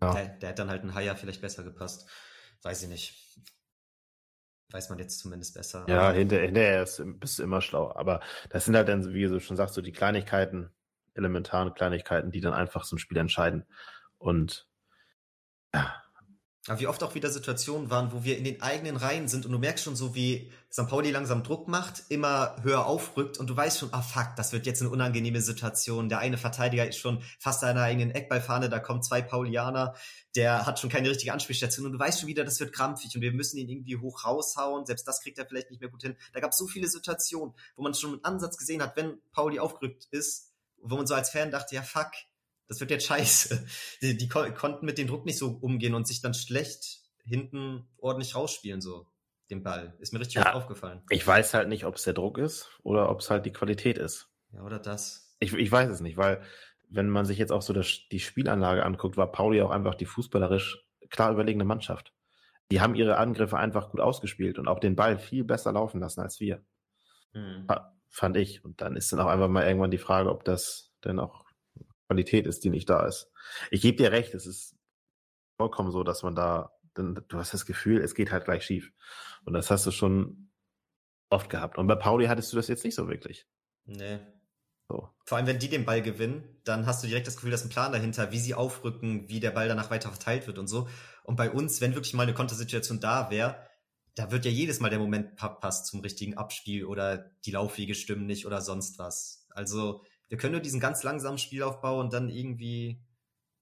[0.01, 0.13] Ja.
[0.13, 2.09] Der, der hat dann halt ein Haier vielleicht besser gepasst.
[2.63, 3.23] Weiß ich nicht
[4.73, 5.85] weiß man jetzt zumindest besser.
[5.87, 6.87] Ja, hinterher, hinterher
[7.19, 7.93] bist du immer schlau.
[7.95, 10.71] Aber das sind halt dann, wie du schon sagst, so die Kleinigkeiten,
[11.13, 13.65] elementaren Kleinigkeiten, die dann einfach so ein Spiel entscheiden.
[14.17, 14.67] Und
[15.73, 16.02] ja,
[16.67, 19.51] Aber wie oft auch wieder Situationen waren, wo wir in den eigenen Reihen sind und
[19.51, 20.87] du merkst schon so, wie St.
[20.87, 24.65] Pauli langsam Druck macht, immer höher aufrückt und du weißt schon, ah fuck, das wird
[24.65, 26.07] jetzt eine unangenehme Situation.
[26.07, 29.93] Der eine Verteidiger ist schon fast an einer eigenen Eckballfahne, da kommen zwei Paulianer,
[30.37, 33.21] der hat schon keine richtige Anspielstation und du weißt schon wieder, das wird krampfig und
[33.21, 34.85] wir müssen ihn irgendwie hoch raushauen.
[34.85, 36.15] Selbst das kriegt er vielleicht nicht mehr gut hin.
[36.31, 39.59] Da gab es so viele Situationen, wo man schon mit Ansatz gesehen hat, wenn Pauli
[39.59, 42.11] aufgerückt ist, wo man so als Fan dachte, ja fuck,
[42.67, 43.65] das wird jetzt scheiße.
[44.01, 48.35] Die, die konnten mit dem Druck nicht so umgehen und sich dann schlecht hinten ordentlich
[48.35, 49.07] rausspielen, so
[49.49, 49.95] den Ball.
[49.99, 51.01] Ist mir richtig ja, aufgefallen.
[51.09, 53.97] Ich weiß halt nicht, ob es der Druck ist oder ob es halt die Qualität
[53.97, 54.29] ist.
[54.51, 55.35] Ja, oder das.
[55.39, 56.41] Ich, ich weiß es nicht, weil
[56.89, 60.05] wenn man sich jetzt auch so das, die Spielanlage anguckt, war Pauli auch einfach die
[60.05, 62.13] fußballerisch klar überlegene Mannschaft.
[62.71, 66.21] Die haben ihre Angriffe einfach gut ausgespielt und auch den Ball viel besser laufen lassen
[66.21, 66.63] als wir.
[67.33, 67.67] Mhm.
[68.09, 68.63] Fand ich.
[68.63, 71.42] Und dann ist dann auch einfach mal irgendwann die Frage, ob das denn auch
[72.13, 73.31] Qualität ist, die nicht da ist.
[73.71, 74.75] Ich gebe dir recht, es ist
[75.57, 78.91] vollkommen so, dass man da, denn du hast das Gefühl, es geht halt gleich schief.
[79.45, 80.51] Und das hast du schon
[81.29, 81.79] oft gehabt.
[81.79, 83.47] Und bei Pauli hattest du das jetzt nicht so wirklich.
[83.85, 84.19] Nee.
[84.87, 85.09] So.
[85.25, 87.69] Vor allem, wenn die den Ball gewinnen, dann hast du direkt das Gefühl, dass ein
[87.69, 90.87] Plan dahinter, wie sie aufrücken, wie der Ball danach weiter verteilt wird und so.
[91.23, 93.67] Und bei uns, wenn wirklich mal eine Kontersituation da wäre,
[94.15, 98.27] da wird ja jedes Mal der Moment passt zum richtigen Abspiel oder die Laufwege stimmen
[98.27, 99.47] nicht oder sonst was.
[99.49, 102.99] Also wir können nur diesen ganz langsamen Spielaufbau und dann irgendwie,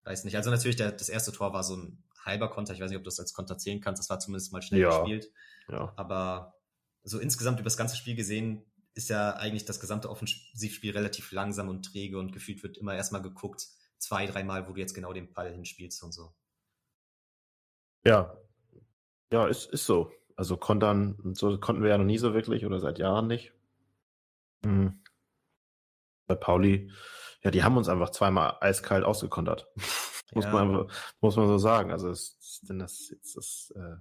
[0.04, 0.36] weiß nicht.
[0.36, 2.74] Also natürlich, der, das erste Tor war so ein halber Konter.
[2.74, 4.00] Ich weiß nicht, ob du das als Konter zählen kannst.
[4.00, 5.00] Das war zumindest mal schnell ja.
[5.00, 5.32] gespielt.
[5.69, 5.93] Ja.
[5.95, 6.56] Aber
[7.04, 11.69] so insgesamt über das ganze Spiel gesehen ist ja eigentlich das gesamte Offensivspiel relativ langsam
[11.69, 15.34] und träge und gefühlt wird immer erstmal geguckt, zwei, dreimal, wo du jetzt genau den
[15.34, 16.34] Ball hinspielst und so.
[18.06, 18.38] Ja.
[19.32, 20.12] Ja, ist, ist so.
[20.36, 23.54] Also kontern, so konnten wir ja noch nie so wirklich oder seit Jahren nicht.
[24.63, 25.02] Mhm
[26.28, 26.92] bei Pauli,
[27.44, 29.68] ja, die haben uns einfach zweimal eiskalt ausgekontert.
[30.34, 30.52] muss, ja.
[30.52, 31.92] man, muss man so sagen.
[31.92, 33.98] Also ist denn das jetzt das äh,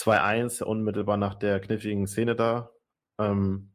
[0.00, 2.70] 2-1 unmittelbar nach der kniffligen Szene da.
[3.18, 3.72] Ähm,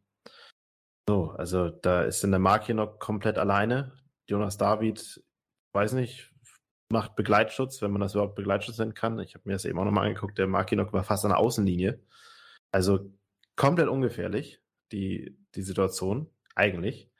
[1.08, 3.98] so, also da ist in der Mark hier noch komplett alleine.
[4.28, 5.24] Jonas David,
[5.74, 6.32] weiß nicht,
[6.90, 9.20] macht Begleitschutz, wenn man das überhaupt Begleitschutz nennen kann.
[9.20, 12.02] Ich habe mir das eben auch nochmal angeguckt, der Markinok war fast an der Außenlinie.
[12.72, 13.12] Also
[13.56, 17.11] komplett ungefährlich, die, die Situation, eigentlich.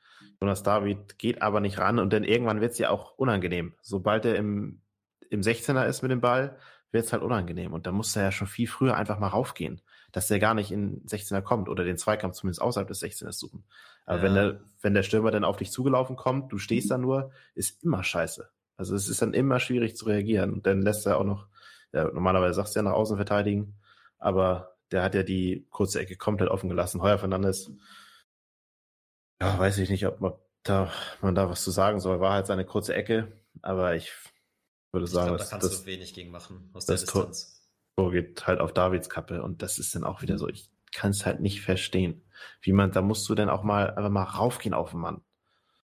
[0.42, 3.74] Jonas David geht aber nicht ran und dann irgendwann wird es ja auch unangenehm.
[3.82, 4.82] Sobald er im,
[5.30, 6.58] im 16er ist mit dem Ball,
[6.92, 7.74] wird es halt unangenehm.
[7.74, 10.72] Und da muss er ja schon viel früher einfach mal raufgehen, dass der gar nicht
[10.72, 13.64] in 16er kommt oder den Zweikampf zumindest außerhalb des 16ers suchen.
[14.06, 14.24] Aber ja.
[14.24, 17.84] wenn, der, wenn der Stürmer dann auf dich zugelaufen kommt, du stehst da nur, ist
[17.84, 18.50] immer scheiße.
[18.78, 20.54] Also es ist dann immer schwierig zu reagieren.
[20.54, 21.48] Und dann lässt er auch noch,
[21.94, 23.76] ja, normalerweise sagst du ja nach außen verteidigen,
[24.18, 27.02] aber der hat ja die kurze Ecke komplett offen gelassen.
[27.02, 27.72] Heuer Fernandes
[29.42, 32.20] ja, weiß ich nicht, ob man da, man da was zu sagen soll.
[32.20, 34.12] War halt seine kurze Ecke, aber ich
[34.92, 37.68] würde sagen, ich glaub, da kannst das, du wenig gegen machen aus der Distanz.
[37.96, 40.48] Tor geht halt auf Davids Kappe und das ist dann auch wieder so.
[40.48, 42.24] Ich kann es halt nicht verstehen,
[42.62, 45.22] wie man, da musst du dann auch mal einfach mal raufgehen auf den Mann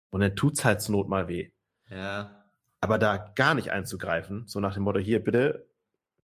[0.09, 1.51] und dann tut's halt zur Not mal weh.
[1.89, 2.43] Ja.
[2.81, 5.67] Aber da gar nicht einzugreifen, so nach dem Motto hier bitte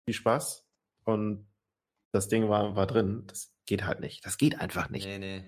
[0.05, 0.65] viel Spaß
[1.03, 1.47] und
[2.11, 4.25] das Ding war war drin, das geht halt nicht.
[4.25, 5.05] Das geht einfach nicht.
[5.05, 5.43] Nee, nee.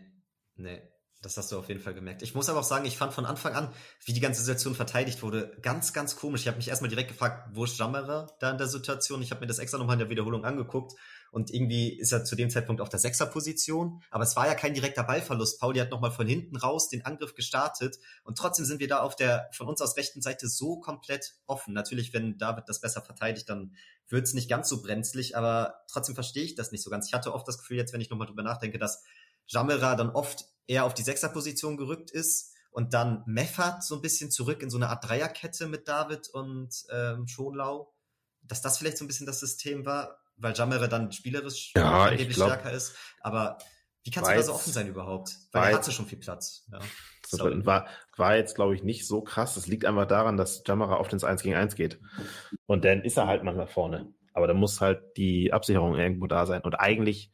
[0.55, 0.81] Nee.
[1.21, 2.21] Das hast du auf jeden Fall gemerkt.
[2.21, 3.73] Ich muss aber auch sagen, ich fand von Anfang an,
[4.05, 6.41] wie die ganze Situation verteidigt wurde, ganz, ganz komisch.
[6.41, 9.21] Ich habe mich erstmal direkt gefragt, wo ist Jammerer da in der Situation?
[9.21, 10.93] Ich habe mir das extra nochmal in der Wiederholung angeguckt
[11.31, 14.01] und irgendwie ist er zu dem Zeitpunkt auf der Sechserposition.
[14.11, 15.59] Aber es war ja kein direkter Ballverlust.
[15.59, 19.17] Pauli hat nochmal von hinten raus den Angriff gestartet und trotzdem sind wir da auf
[19.17, 21.73] der von uns aus rechten Seite so komplett offen.
[21.73, 23.75] Natürlich, wenn David das besser verteidigt, dann
[24.07, 27.07] wird es nicht ganz so brenzlig, aber trotzdem verstehe ich das nicht so ganz.
[27.07, 29.03] Ich hatte oft das Gefühl, jetzt wenn ich nochmal drüber nachdenke, dass
[29.47, 34.29] Jamera dann oft eher auf die Sechserposition gerückt ist und dann Meffert so ein bisschen
[34.29, 37.91] zurück in so eine Art Dreierkette mit David und ähm, Schonlau,
[38.43, 42.35] dass das vielleicht so ein bisschen das System war, weil Jamere dann spielerisch ja, angeblich
[42.35, 42.95] glaub, stärker ist.
[43.21, 43.57] Aber
[44.03, 45.35] wie kannst du da so offen sein überhaupt?
[45.51, 46.67] Weil er hatte schon viel Platz.
[46.71, 46.79] Ja.
[47.65, 49.55] War, war jetzt, glaube ich, nicht so krass.
[49.55, 51.99] Das liegt einfach daran, dass Jamara oft ins 1 gegen 1 geht.
[52.65, 54.13] Und dann ist er halt manchmal vorne.
[54.33, 56.61] Aber da muss halt die Absicherung irgendwo da sein.
[56.61, 57.31] Und eigentlich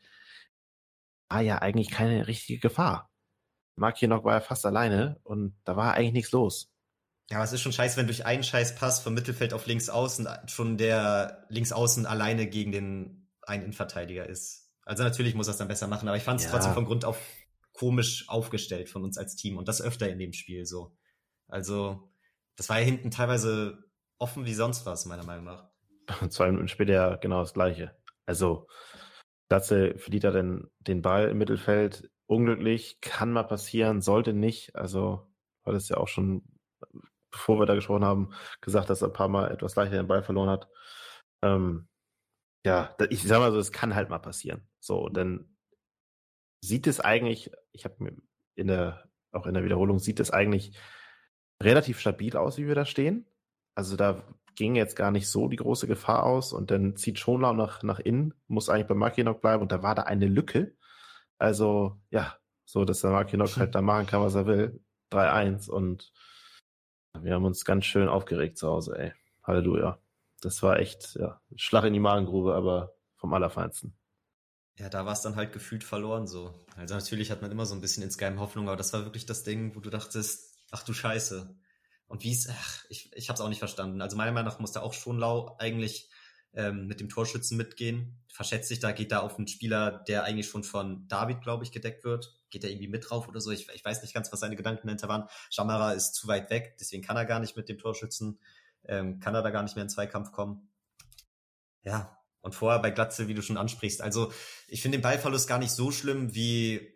[1.30, 3.10] war ja eigentlich keine richtige Gefahr.
[3.76, 6.72] Mark Kinnock war ja fast alleine und da war eigentlich nichts los.
[7.30, 10.28] Ja, aber es ist schon scheiße, wenn durch einen Scheißpass vom Mittelfeld auf links außen
[10.46, 14.70] schon der links außen alleine gegen den einen Innenverteidiger ist.
[14.84, 16.52] Also natürlich muss er es dann besser machen, aber ich fand es ja.
[16.52, 17.18] trotzdem von Grund auf
[17.74, 20.96] komisch aufgestellt von uns als Team und das öfter in dem Spiel so.
[21.48, 22.10] Also,
[22.56, 23.84] das war ja hinten teilweise
[24.18, 25.70] offen wie sonst was, meiner Meinung nach.
[26.30, 27.96] Zwei Minuten später genau das gleiche.
[28.26, 28.68] Also,
[29.50, 34.76] Glatze verliert er den, den Ball im Mittelfeld, unglücklich, kann mal passieren, sollte nicht.
[34.76, 35.28] Also,
[35.64, 36.44] weil es ja auch schon,
[37.32, 40.24] bevor wir da gesprochen haben, gesagt, dass er ein paar Mal etwas leichter den Ball
[40.24, 40.70] verloren hat.
[41.44, 41.88] Ähm,
[42.66, 44.68] ja, ich sag mal so, es kann halt mal passieren.
[44.80, 45.56] So, dann
[46.62, 48.16] sieht es eigentlich, ich habe mir
[48.56, 50.78] in der, auch in der Wiederholung, sieht es eigentlich
[51.62, 53.28] relativ stabil aus, wie wir da stehen.
[53.76, 54.24] Also da
[54.56, 58.00] ging jetzt gar nicht so die große Gefahr aus und dann zieht Schonlau nach, nach
[58.00, 60.76] innen, muss eigentlich bei Mackinock bleiben und da war da eine Lücke.
[61.38, 64.84] Also, ja, so, dass der Mackinock halt da machen kann, was er will.
[65.12, 66.12] 3-1 und
[67.22, 69.14] wir haben uns ganz schön aufgeregt zu Hause, ey.
[69.44, 70.00] Halleluja.
[70.42, 73.98] Das war echt, ja, Schlag in die Magengrube, aber vom Allerfeinsten.
[74.78, 76.66] Ja, da war es dann halt gefühlt verloren so.
[76.76, 79.44] Also natürlich hat man immer so ein bisschen insgeheim Hoffnung, aber das war wirklich das
[79.44, 81.56] Ding, wo du dachtest, ach du Scheiße.
[82.08, 82.50] Und wie es,
[82.90, 84.02] ich, ich habe es auch nicht verstanden.
[84.02, 86.10] Also meiner Meinung nach musste auch schon Lau eigentlich
[86.56, 88.18] ähm, mit dem Torschützen mitgehen.
[88.28, 91.72] Verschätzt sich da, geht da auf einen Spieler, der eigentlich schon von David, glaube ich,
[91.72, 92.34] gedeckt wird.
[92.50, 93.52] Geht er irgendwie mit drauf oder so?
[93.52, 95.28] Ich, ich weiß nicht ganz, was seine Gedanken dahinter waren.
[95.50, 98.40] Schamara ist zu weit weg, deswegen kann er gar nicht mit dem Torschützen,
[98.86, 100.70] ähm, kann er da gar nicht mehr in Zweikampf kommen.
[101.84, 104.02] Ja, und vorher bei Glatze, wie du schon ansprichst.
[104.02, 104.32] Also
[104.68, 106.96] ich finde den Ballverlust gar nicht so schlimm, wie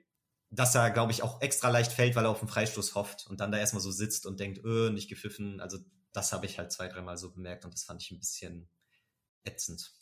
[0.51, 3.39] dass er, glaube ich, auch extra leicht fällt, weil er auf den Freistoß hofft und
[3.39, 5.59] dann da erstmal so sitzt und denkt, öh, nicht gepfiffen.
[5.59, 5.77] Also
[6.11, 8.67] das habe ich halt zwei, dreimal so bemerkt und das fand ich ein bisschen
[9.43, 9.93] ätzend.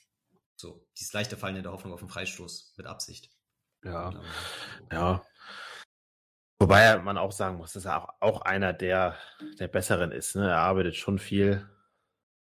[0.56, 3.30] So, dieses leichte Fallen in der Hoffnung auf den Freistoß mit Absicht.
[3.84, 4.26] Ja, dann,
[4.92, 5.26] ja.
[6.60, 9.16] Wobei man auch sagen muss, dass er auch, auch einer der,
[9.60, 10.36] der Besseren ist.
[10.36, 10.50] Ne?
[10.50, 11.70] Er arbeitet schon viel.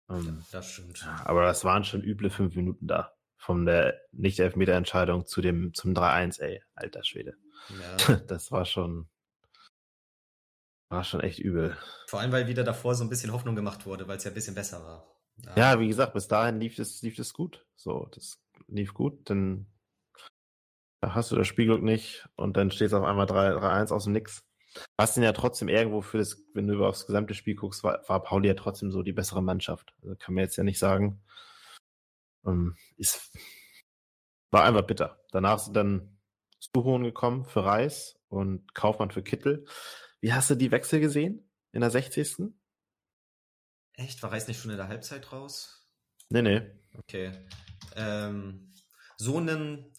[0.09, 1.07] Ähm, das stimmt.
[1.25, 3.13] Aber das waren schon üble fünf Minuten da.
[3.37, 7.37] Von der Nicht-Elfmeter-Entscheidung zu dem, zum 3-1, ey, alter Schwede.
[7.69, 8.15] Ja.
[8.27, 9.07] Das war schon,
[10.89, 11.77] war schon echt übel.
[12.07, 14.33] Vor allem, weil wieder davor so ein bisschen Hoffnung gemacht wurde, weil es ja ein
[14.33, 15.16] bisschen besser war.
[15.55, 15.79] Ja.
[15.79, 17.65] wie gesagt, bis dahin lief es, lief es gut.
[17.75, 19.67] So, das lief gut, dann
[21.01, 24.43] hast du das Spielglück nicht und dann steht es auf einmal 3-1 aus dem Nix.
[24.97, 28.21] Was denn ja trotzdem irgendwo für das, wenn du aufs gesamte Spiel guckst, war, war
[28.21, 29.93] Pauli ja trotzdem so die bessere Mannschaft.
[30.01, 31.21] Also kann man jetzt ja nicht sagen.
[32.45, 33.31] Ähm, ist,
[34.51, 35.23] war einfach bitter.
[35.31, 36.17] Danach sind dann
[36.59, 39.65] Suhohn gekommen für Reis und Kaufmann für Kittel.
[40.19, 42.53] Wie hast du die Wechsel gesehen in der 60.
[43.97, 44.23] Echt?
[44.23, 45.85] War Reis nicht schon in der Halbzeit raus?
[46.29, 46.61] Nee, nee.
[46.97, 47.31] Okay.
[47.95, 48.73] Ähm,
[49.17, 49.91] so einen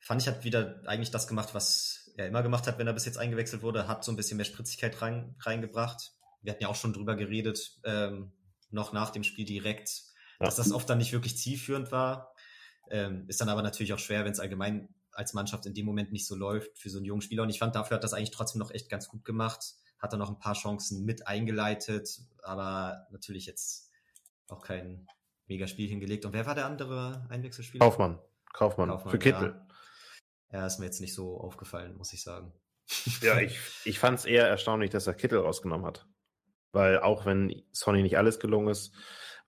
[0.00, 3.06] fand ich, hat wieder eigentlich das gemacht, was er immer gemacht hat, wenn er bis
[3.06, 6.12] jetzt eingewechselt wurde, hat so ein bisschen mehr Spritzigkeit rein, reingebracht.
[6.42, 8.32] Wir hatten ja auch schon drüber geredet, ähm,
[8.70, 10.02] noch nach dem Spiel direkt,
[10.40, 10.46] ja.
[10.46, 12.34] dass das oft dann nicht wirklich zielführend war.
[12.90, 16.12] Ähm, ist dann aber natürlich auch schwer, wenn es allgemein als Mannschaft in dem Moment
[16.12, 17.44] nicht so läuft für so einen jungen Spieler.
[17.44, 19.74] Und ich fand, dafür hat das eigentlich trotzdem noch echt ganz gut gemacht.
[20.04, 23.90] Hat er noch ein paar Chancen mit eingeleitet, aber natürlich jetzt
[24.48, 25.06] auch kein
[25.46, 26.26] Megaspiel hingelegt.
[26.26, 27.82] Und wer war der andere Einwechselspieler?
[27.82, 28.18] Kaufmann.
[28.52, 28.90] Kaufmann.
[28.90, 29.66] Kaufmann für Kittel.
[30.52, 30.58] Ja.
[30.58, 32.52] ja, ist mir jetzt nicht so aufgefallen, muss ich sagen.
[33.22, 36.06] Ja, ich, ich fand es eher erstaunlich, dass er Kittel rausgenommen hat.
[36.72, 38.94] Weil auch wenn Sonny nicht alles gelungen ist,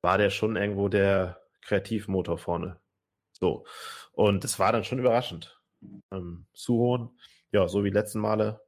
[0.00, 2.80] war der schon irgendwo der Kreativmotor vorne.
[3.32, 3.66] So.
[4.12, 5.60] Und es war dann schon überraschend.
[6.10, 7.20] Ähm, Suhon,
[7.52, 8.66] ja, so wie die letzten Male,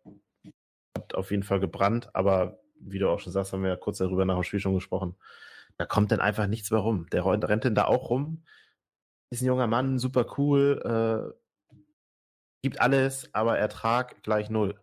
[0.98, 3.98] hat auf jeden Fall gebrannt, aber wie du auch schon sagst, haben wir ja kurz
[3.98, 5.16] darüber nach dem Spiel schon gesprochen.
[5.76, 7.06] Da kommt dann einfach nichts mehr rum.
[7.10, 8.44] Der rennt denn da auch rum.
[9.30, 11.76] Ist ein junger Mann, super cool, äh,
[12.62, 14.80] gibt alles, aber Ertrag gleich null.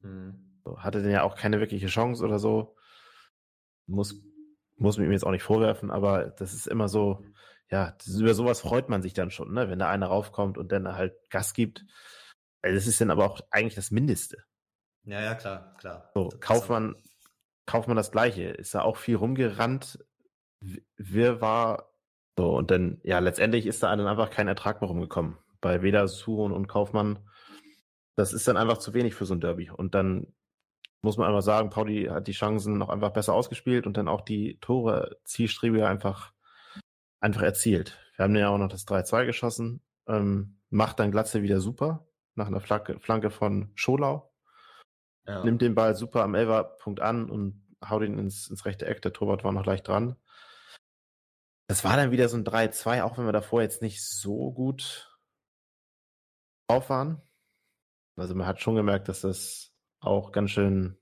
[0.00, 0.60] Mhm.
[0.76, 2.76] Hatte denn ja auch keine wirkliche Chance oder so.
[3.86, 4.22] Muss,
[4.76, 7.24] muss mir jetzt auch nicht vorwerfen, aber das ist immer so,
[7.70, 9.68] ja, über sowas freut man sich dann schon, ne?
[9.68, 11.84] wenn da einer raufkommt und dann halt Gas gibt.
[12.62, 14.44] Das ist dann aber auch eigentlich das Mindeste.
[15.04, 16.10] Ja, ja, klar, klar.
[16.14, 16.96] So, kauft man,
[17.66, 18.44] kauft man das Gleiche.
[18.44, 19.98] Ist da auch viel rumgerannt,
[20.96, 21.90] wir war
[22.36, 25.38] so, und dann, ja, letztendlich ist da dann einfach kein Ertrag mehr rumgekommen.
[25.60, 27.18] Bei weder Suhon und Kaufmann.
[28.16, 29.70] Das ist dann einfach zu wenig für so ein Derby.
[29.70, 30.32] Und dann
[31.02, 34.22] muss man einfach sagen, Pauli hat die Chancen noch einfach besser ausgespielt und dann auch
[34.22, 36.32] die Tore zielstrebiger einfach
[37.20, 37.98] einfach erzielt.
[38.16, 39.80] Wir haben ja auch noch das 3-2 geschossen.
[40.06, 44.30] Ähm, macht dann Glatze wieder super nach einer Flanke, Flanke von Scholau.
[45.26, 45.42] Ja.
[45.44, 49.02] Nimmt den Ball super am Elferpunkt an und haut ihn ins, ins rechte Eck.
[49.02, 50.16] Der Torwart war noch leicht dran.
[51.66, 55.18] Das war dann wieder so ein 3-2, auch wenn wir davor jetzt nicht so gut
[56.68, 57.22] drauf waren.
[58.16, 60.98] Also man hat schon gemerkt, dass das auch ganz schön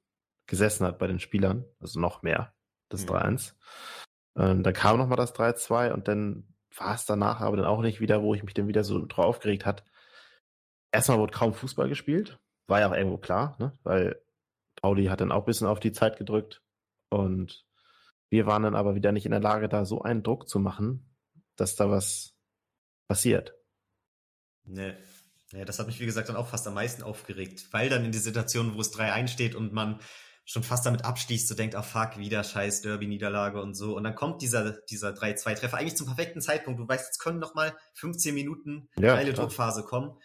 [0.46, 1.64] gesessen hat bei den Spielern.
[1.80, 2.54] Also noch mehr,
[2.88, 3.10] das mhm.
[3.10, 3.54] 3-1.
[4.36, 8.00] Ähm, dann kam nochmal das 3-2 und dann war es danach aber dann auch nicht
[8.00, 9.84] wieder, wo ich mich dann wieder so drauf aufgeregt hat.
[10.90, 13.76] Erstmal wurde kaum Fußball gespielt, war ja auch irgendwo klar, ne?
[13.82, 14.20] weil
[14.80, 16.62] Pauli hat dann auch ein bisschen auf die Zeit gedrückt
[17.10, 17.64] und
[18.30, 21.14] wir waren dann aber wieder nicht in der Lage, da so einen Druck zu machen,
[21.56, 22.34] dass da was
[23.06, 23.54] passiert.
[24.64, 24.94] Nee.
[25.52, 28.12] Ja, das hat mich, wie gesagt, dann auch fast am meisten aufgeregt, weil dann in
[28.12, 30.00] die Situation, wo es 3-1 steht und man
[30.44, 33.96] schon fast damit abschließt, so denkt, ah oh, fuck, wieder scheiß Derby-Niederlage und so.
[33.96, 36.80] Und dann kommt dieser, dieser 3-2-Treffer eigentlich zum perfekten Zeitpunkt.
[36.80, 40.16] Du weißt, jetzt können noch mal 15 Minuten ja, geile Druckphase kommen.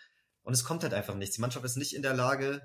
[0.48, 1.36] Und es kommt halt einfach nichts.
[1.36, 2.62] Die Mannschaft ist nicht in der Lage,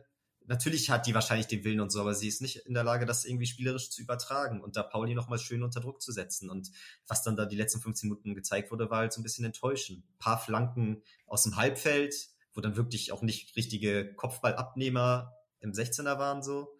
[0.47, 3.07] natürlich hat die wahrscheinlich den Willen und so, aber sie ist nicht in der Lage,
[3.07, 6.49] das irgendwie spielerisch zu übertragen und da Pauli nochmal schön unter Druck zu setzen.
[6.49, 6.71] Und
[7.09, 10.05] was dann da die letzten 15 Minuten gezeigt wurde, war halt so ein bisschen enttäuschend.
[10.05, 12.14] Ein paar Flanken aus dem Halbfeld,
[12.55, 16.79] wo dann wirklich auch nicht richtige Kopfballabnehmer im 16er waren, so,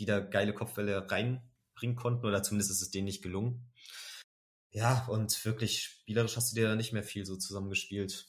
[0.00, 3.70] die da geile Kopfbälle reinbringen konnten, oder zumindest ist es denen nicht gelungen.
[4.70, 8.26] Ja, und wirklich spielerisch hast du dir da nicht mehr viel so zusammengespielt.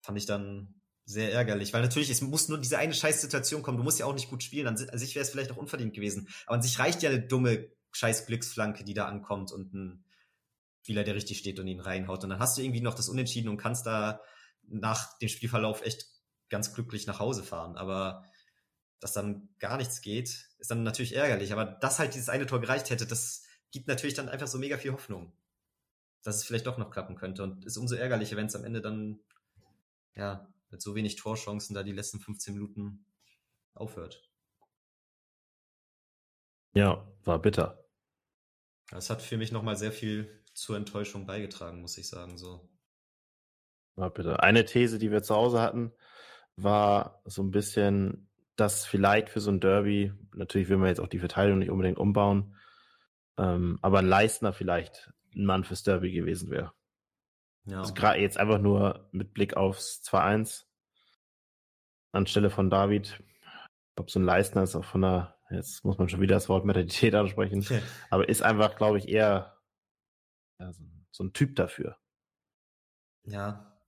[0.00, 0.77] Fand ich dann
[1.08, 3.78] sehr ärgerlich, weil natürlich, es muss nur diese eine Scheißsituation kommen.
[3.78, 4.66] Du musst ja auch nicht gut spielen.
[4.66, 6.28] An sich wäre es vielleicht auch unverdient gewesen.
[6.44, 10.04] Aber an sich reicht ja eine dumme scheiß Glücksflanke, die da ankommt und ein
[10.82, 12.24] Spieler, der richtig steht und ihn reinhaut.
[12.24, 14.20] Und dann hast du irgendwie noch das Unentschieden und kannst da
[14.64, 16.08] nach dem Spielverlauf echt
[16.50, 17.78] ganz glücklich nach Hause fahren.
[17.78, 18.22] Aber
[19.00, 21.54] dass dann gar nichts geht, ist dann natürlich ärgerlich.
[21.54, 24.76] Aber dass halt dieses eine Tor gereicht hätte, das gibt natürlich dann einfach so mega
[24.76, 25.32] viel Hoffnung,
[26.22, 27.44] dass es vielleicht doch noch klappen könnte.
[27.44, 29.20] Und ist umso ärgerlicher, wenn es am Ende dann,
[30.14, 33.06] ja, mit so wenig Torchancen da die letzten 15 Minuten
[33.74, 34.28] aufhört.
[36.74, 37.84] Ja, war bitter.
[38.90, 42.38] Das hat für mich nochmal sehr viel zur Enttäuschung beigetragen, muss ich sagen.
[42.38, 42.68] So.
[43.96, 44.42] War bitter.
[44.42, 45.92] Eine These, die wir zu Hause hatten,
[46.56, 51.08] war so ein bisschen, dass vielleicht für so ein Derby, natürlich will man jetzt auch
[51.08, 52.56] die Verteidigung nicht unbedingt umbauen,
[53.36, 56.72] ähm, aber ein Leistner vielleicht ein Mann fürs Derby gewesen wäre.
[57.64, 57.80] Ja.
[57.80, 60.64] Also gerade jetzt einfach nur mit Blick aufs 2-1
[62.12, 63.20] anstelle von David.
[63.20, 66.48] Ich glaube, so ein Leistner ist auch von der, jetzt muss man schon wieder das
[66.48, 67.82] Wort Mentalität ansprechen, okay.
[68.10, 69.58] aber ist einfach, glaube ich, eher
[70.60, 71.96] ja, so, so, ein Typ dafür.
[73.24, 73.80] Ja.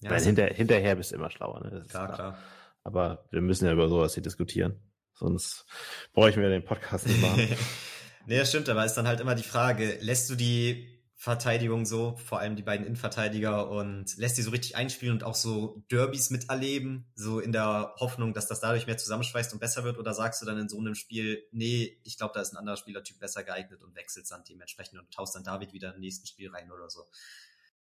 [0.00, 1.60] ja Weil hinter, hinterher bist du immer schlauer.
[1.60, 1.84] Ne?
[1.88, 2.38] klar, klar, klar.
[2.84, 4.80] Aber wir müssen ja über sowas hier diskutieren.
[5.12, 5.66] Sonst
[6.14, 7.46] bräuchten wir den Podcast nicht machen.
[8.26, 10.89] nee, das stimmt, aber ist dann halt immer die Frage, lässt du die
[11.22, 15.34] Verteidigung so, vor allem die beiden Innenverteidiger und lässt die so richtig einspielen und auch
[15.34, 19.98] so Derbys miterleben, so in der Hoffnung, dass das dadurch mehr zusammenschweißt und besser wird?
[19.98, 22.78] Oder sagst du dann in so einem Spiel, nee, ich glaube, da ist ein anderer
[22.78, 26.48] Spielertyp besser geeignet und wechselt dann dementsprechend und taust dann David wieder im nächsten Spiel
[26.48, 27.06] rein oder so?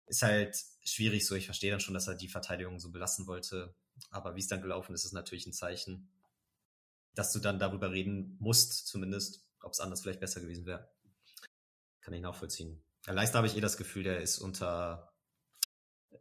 [0.06, 1.34] Ist halt schwierig so.
[1.34, 3.74] Ich verstehe dann schon, dass er die Verteidigung so belassen wollte.
[4.12, 6.08] Aber wie es dann gelaufen ist, ist natürlich ein Zeichen,
[7.16, 10.88] dass du dann darüber reden musst, zumindest, ob es anders vielleicht besser gewesen wäre.
[12.02, 12.84] Kann ich nachvollziehen.
[13.06, 15.14] Ja, Leistner habe ich eh das Gefühl, der ist unter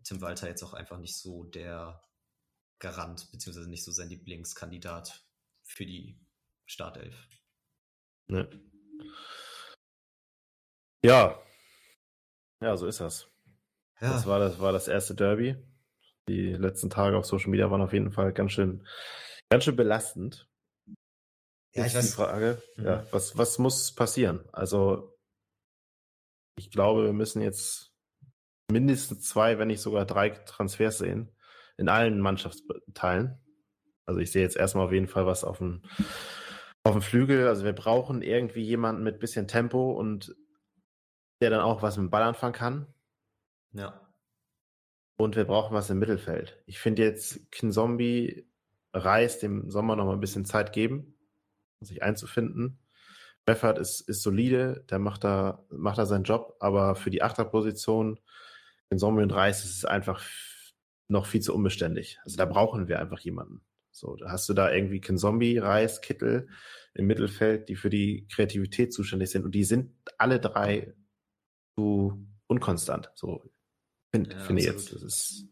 [0.05, 2.03] Tim Walter jetzt auch einfach nicht so der
[2.81, 5.25] Garant, beziehungsweise nicht so sein Lieblingskandidat
[5.63, 6.21] für die
[6.67, 7.15] Startelf.
[8.27, 8.49] Ne.
[11.05, 11.41] Ja.
[12.61, 13.29] Ja, so ist das.
[14.01, 14.13] Ja.
[14.13, 15.57] Das war das, war das erste Derby.
[16.29, 18.87] Die letzten Tage auf Social Media waren auf jeden Fall ganz schön,
[19.51, 20.49] ganz schön belastend.
[21.75, 22.07] Ja, ich weiß.
[22.07, 22.85] Die Frage, mhm.
[22.85, 24.49] ja, was, was muss passieren?
[24.53, 25.12] Also,
[26.57, 27.93] ich glaube, wir müssen jetzt
[28.71, 31.31] mindestens zwei, wenn nicht sogar drei Transfers sehen.
[31.77, 33.39] In allen Mannschaftsteilen.
[34.05, 35.83] Also ich sehe jetzt erstmal auf jeden Fall was auf dem,
[36.85, 37.49] auf dem Flügel.
[37.49, 40.35] Also wir brauchen irgendwie jemanden mit bisschen Tempo und
[41.41, 42.95] der dann auch was mit dem Ball anfangen kann.
[43.73, 44.13] Ja.
[45.17, 46.63] Und wir brauchen was im Mittelfeld.
[46.67, 48.49] Ich finde jetzt Kinzombie
[48.93, 51.15] Reis dem Sommer noch mal ein bisschen Zeit geben,
[51.81, 52.82] sich einzufinden.
[53.45, 58.21] Beffert ist, ist solide, der macht da, macht da seinen Job, aber für die Achterposition
[58.91, 60.25] in Sommer und Reis ist es einfach
[61.09, 62.19] noch viel zu unbeständig.
[62.25, 63.63] Also da brauchen wir einfach jemanden.
[63.91, 66.49] So, da hast du da irgendwie Zombie, Reis, Kittel
[66.95, 70.95] im Mittelfeld, die für die Kreativität zuständig sind und die sind alle drei
[71.75, 73.11] zu unkonstant.
[73.15, 73.43] So
[74.15, 74.93] finde ja, find ich jetzt.
[74.93, 75.47] Das ist,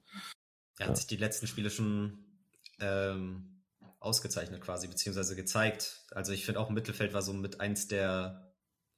[0.79, 0.97] er hat ja.
[0.97, 2.25] sich die letzten Spiele schon
[2.79, 3.50] ähm,
[4.01, 6.05] ausgezeichnet quasi, beziehungsweise gezeigt.
[6.11, 8.53] Also ich finde auch Mittelfeld war so mit eins der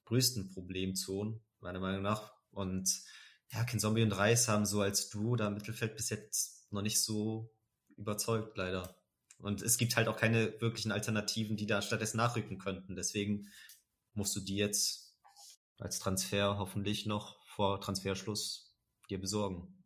[0.05, 2.33] größten Problemzonen, meiner Meinung nach.
[2.51, 2.89] Und
[3.51, 7.01] ja, Kinzombie und Reis haben so als Duo da im Mittelfeld bis jetzt noch nicht
[7.01, 7.53] so
[7.97, 8.95] überzeugt, leider.
[9.37, 12.95] Und es gibt halt auch keine wirklichen Alternativen, die da stattdessen nachrücken könnten.
[12.95, 13.49] Deswegen
[14.13, 15.17] musst du die jetzt
[15.79, 18.73] als Transfer hoffentlich noch vor Transferschluss
[19.09, 19.82] dir besorgen.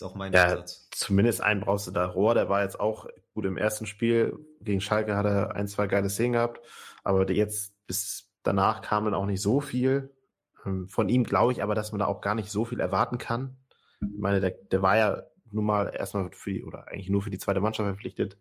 [0.00, 0.88] Ist auch mein ja, Ansatz.
[0.92, 2.06] Zumindest einen brauchst du da.
[2.06, 4.34] Rohr, der war jetzt auch gut im ersten Spiel.
[4.62, 6.58] Gegen Schalke hat er ein, zwei geile Szenen gehabt.
[7.04, 10.16] Aber jetzt bis danach kam dann auch nicht so viel.
[10.64, 13.18] Ähm, von ihm glaube ich aber, dass man da auch gar nicht so viel erwarten
[13.18, 13.58] kann.
[14.00, 17.28] Ich meine, der, der war ja nun mal erstmal für die, oder eigentlich nur für
[17.28, 18.38] die zweite Mannschaft verpflichtet.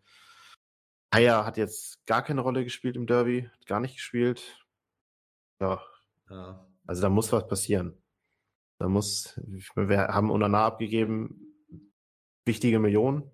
[1.14, 4.66] Haya hat jetzt gar keine Rolle gespielt im Derby, hat gar nicht gespielt.
[5.60, 5.84] Ja.
[6.30, 6.66] ja.
[6.88, 8.02] Also da muss was passieren.
[8.78, 9.38] Da muss,
[9.76, 11.49] wir haben Unana abgegeben,
[12.50, 13.32] wichtige Millionen.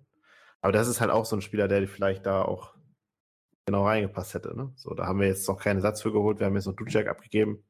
[0.60, 2.74] Aber das ist halt auch so ein Spieler, der vielleicht da auch
[3.66, 4.56] genau reingepasst hätte.
[4.56, 4.72] Ne?
[4.76, 6.38] So, da haben wir jetzt noch keinen Satz für geholt.
[6.38, 7.64] Wir haben jetzt noch Ducek abgegeben.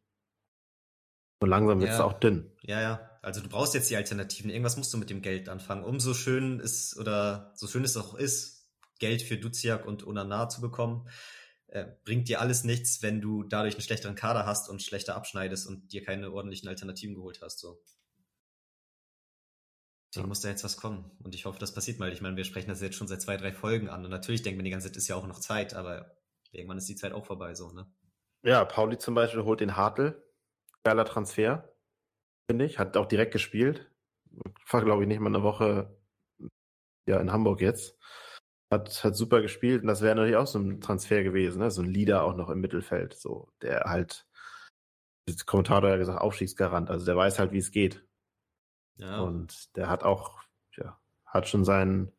[1.41, 2.05] Und langsam wird es Ja.
[2.05, 2.51] auch dünn.
[2.63, 3.11] Ja, ja.
[3.23, 4.51] Also du brauchst jetzt die Alternativen.
[4.51, 5.85] Irgendwas musst du mit dem Geld anfangen.
[5.85, 8.69] Umso schön ist, oder so schön es auch ist,
[8.99, 11.09] Geld für Duziak und Onana zu bekommen,
[11.69, 15.67] äh, bringt dir alles nichts, wenn du dadurch einen schlechteren Kader hast und schlechter abschneidest
[15.67, 17.59] und dir keine ordentlichen Alternativen geholt hast.
[17.59, 17.83] So.
[20.17, 21.11] Deswegen muss da jetzt was kommen.
[21.23, 22.11] Und ich hoffe, das passiert mal.
[22.11, 24.03] Ich meine, wir sprechen das jetzt schon seit zwei, drei Folgen an.
[24.03, 26.17] Und natürlich denken wir die ganze Zeit, ist ja auch noch Zeit, aber
[26.53, 27.87] irgendwann ist die Zeit auch vorbei, so, ne?
[28.43, 30.23] Ja, Pauli zum Beispiel holt den Hartl.
[30.85, 31.69] Geiler Transfer,
[32.49, 32.79] finde ich.
[32.79, 33.91] Hat auch direkt gespielt.
[34.71, 35.95] War, glaube ich, nicht mal eine Woche
[37.07, 37.99] ja, in Hamburg jetzt.
[38.73, 39.83] Hat, hat super gespielt.
[39.83, 41.71] Und das wäre natürlich auch so ein Transfer gewesen, ne?
[41.71, 43.15] So ein Leader auch noch im Mittelfeld.
[43.15, 44.27] So, der halt,
[45.29, 46.89] der Kommentator hat ja gesagt, Aufstiegsgarant.
[46.89, 48.07] Also der weiß halt, wie es geht.
[48.97, 49.21] Ja.
[49.21, 50.41] Und der hat auch,
[50.77, 52.13] ja, hat schon seinen,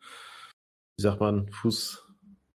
[0.97, 2.03] wie sagt man, Fuß,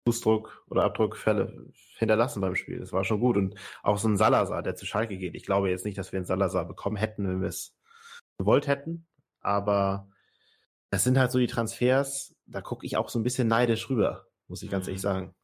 [0.07, 2.79] Fußdruck oder Abdruckfälle hinterlassen beim Spiel.
[2.79, 3.37] Das war schon gut.
[3.37, 5.35] Und auch so ein Salazar, der zu Schalke geht.
[5.35, 7.75] Ich glaube jetzt nicht, dass wir einen Salazar bekommen hätten, wenn wir es
[8.37, 9.07] gewollt hätten.
[9.41, 10.09] Aber
[10.89, 14.27] das sind halt so die Transfers, da gucke ich auch so ein bisschen neidisch rüber,
[14.47, 14.89] muss ich ganz Mhm.
[14.89, 15.35] ehrlich sagen.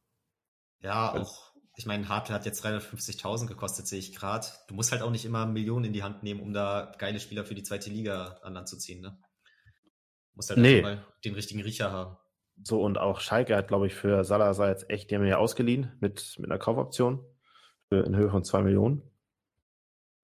[0.80, 4.46] Ja, auch, ich meine, Hartl hat jetzt 350.000 gekostet, sehe ich gerade.
[4.68, 7.44] Du musst halt auch nicht immer Millionen in die Hand nehmen, um da geile Spieler
[7.44, 9.18] für die zweite Liga an Land zu ziehen, ne?
[9.20, 10.82] Du musst halt Nee.
[10.82, 12.16] mal den richtigen Riecher haben.
[12.62, 15.96] So, und auch Schalke hat, glaube ich, für Salazar jetzt echt, die haben ja ausgeliehen
[16.00, 17.24] mit, mit einer Kaufoption
[17.88, 19.02] für, in Höhe von zwei Millionen.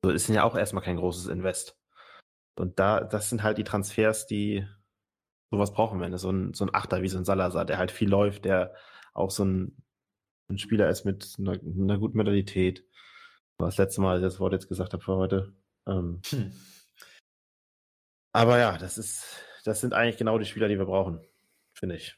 [0.05, 1.77] So ist ja auch erstmal kein großes Invest.
[2.57, 4.67] Und da, das sind halt die Transfers, die
[5.51, 6.09] sowas brauchen wir.
[6.09, 6.19] Ne?
[6.19, 8.75] So ein, so ein Achter wie so ein Salazar, der halt viel läuft, der
[9.13, 9.83] auch so ein,
[10.51, 12.85] ein Spieler ist mit einer, einer guten Mentalität.
[13.59, 15.55] Das letzte Mal, als ich das Wort jetzt gesagt habe für heute.
[15.87, 16.53] Ähm, Hm.
[18.33, 19.25] aber ja, das ist,
[19.65, 21.21] das sind eigentlich genau die Spieler, die wir brauchen,
[21.73, 22.17] finde ich.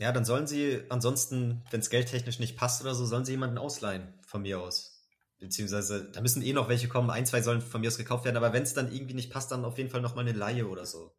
[0.00, 3.58] Ja, dann sollen sie ansonsten, wenn es geldtechnisch nicht passt oder so, sollen sie jemanden
[3.58, 5.06] ausleihen, von mir aus.
[5.38, 8.36] Beziehungsweise, da müssen eh noch welche kommen, ein, zwei sollen von mir aus gekauft werden,
[8.36, 10.86] aber wenn es dann irgendwie nicht passt, dann auf jeden Fall nochmal eine Laie oder
[10.86, 11.14] so.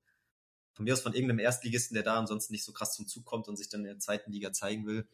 [0.74, 3.48] Von mir aus von irgendeinem Erstligisten, der da ansonsten nicht so krass zum Zug kommt
[3.48, 5.08] und sich dann in der zweiten Liga zeigen will.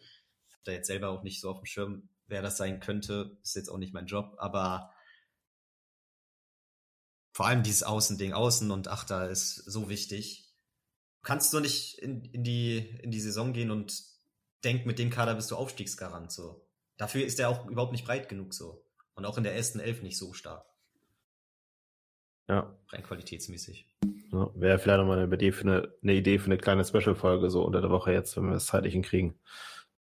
[0.64, 3.38] Da jetzt selber auch nicht so auf dem Schirm, wer das sein könnte.
[3.43, 4.91] Ist jetzt auch nicht mein Job, aber
[7.34, 10.53] vor allem dieses Außending, Außen und Achter ist so wichtig.
[11.22, 14.03] Du kannst nur nicht in, in, die, in die Saison gehen und
[14.64, 16.68] denk, mit dem Kader bist du Aufstiegsgarant, so.
[16.97, 18.86] Dafür ist er auch überhaupt nicht breit genug, so.
[19.16, 20.66] Und auch in der ersten Elf nicht so stark.
[22.47, 22.76] Ja.
[22.89, 23.88] Rein qualitätsmäßig.
[24.32, 27.64] Ja, Wäre vielleicht nochmal eine Idee für eine, eine Idee für eine kleine Special-Folge, so
[27.64, 29.39] unter der Woche jetzt, wenn wir es zeitlich hinkriegen.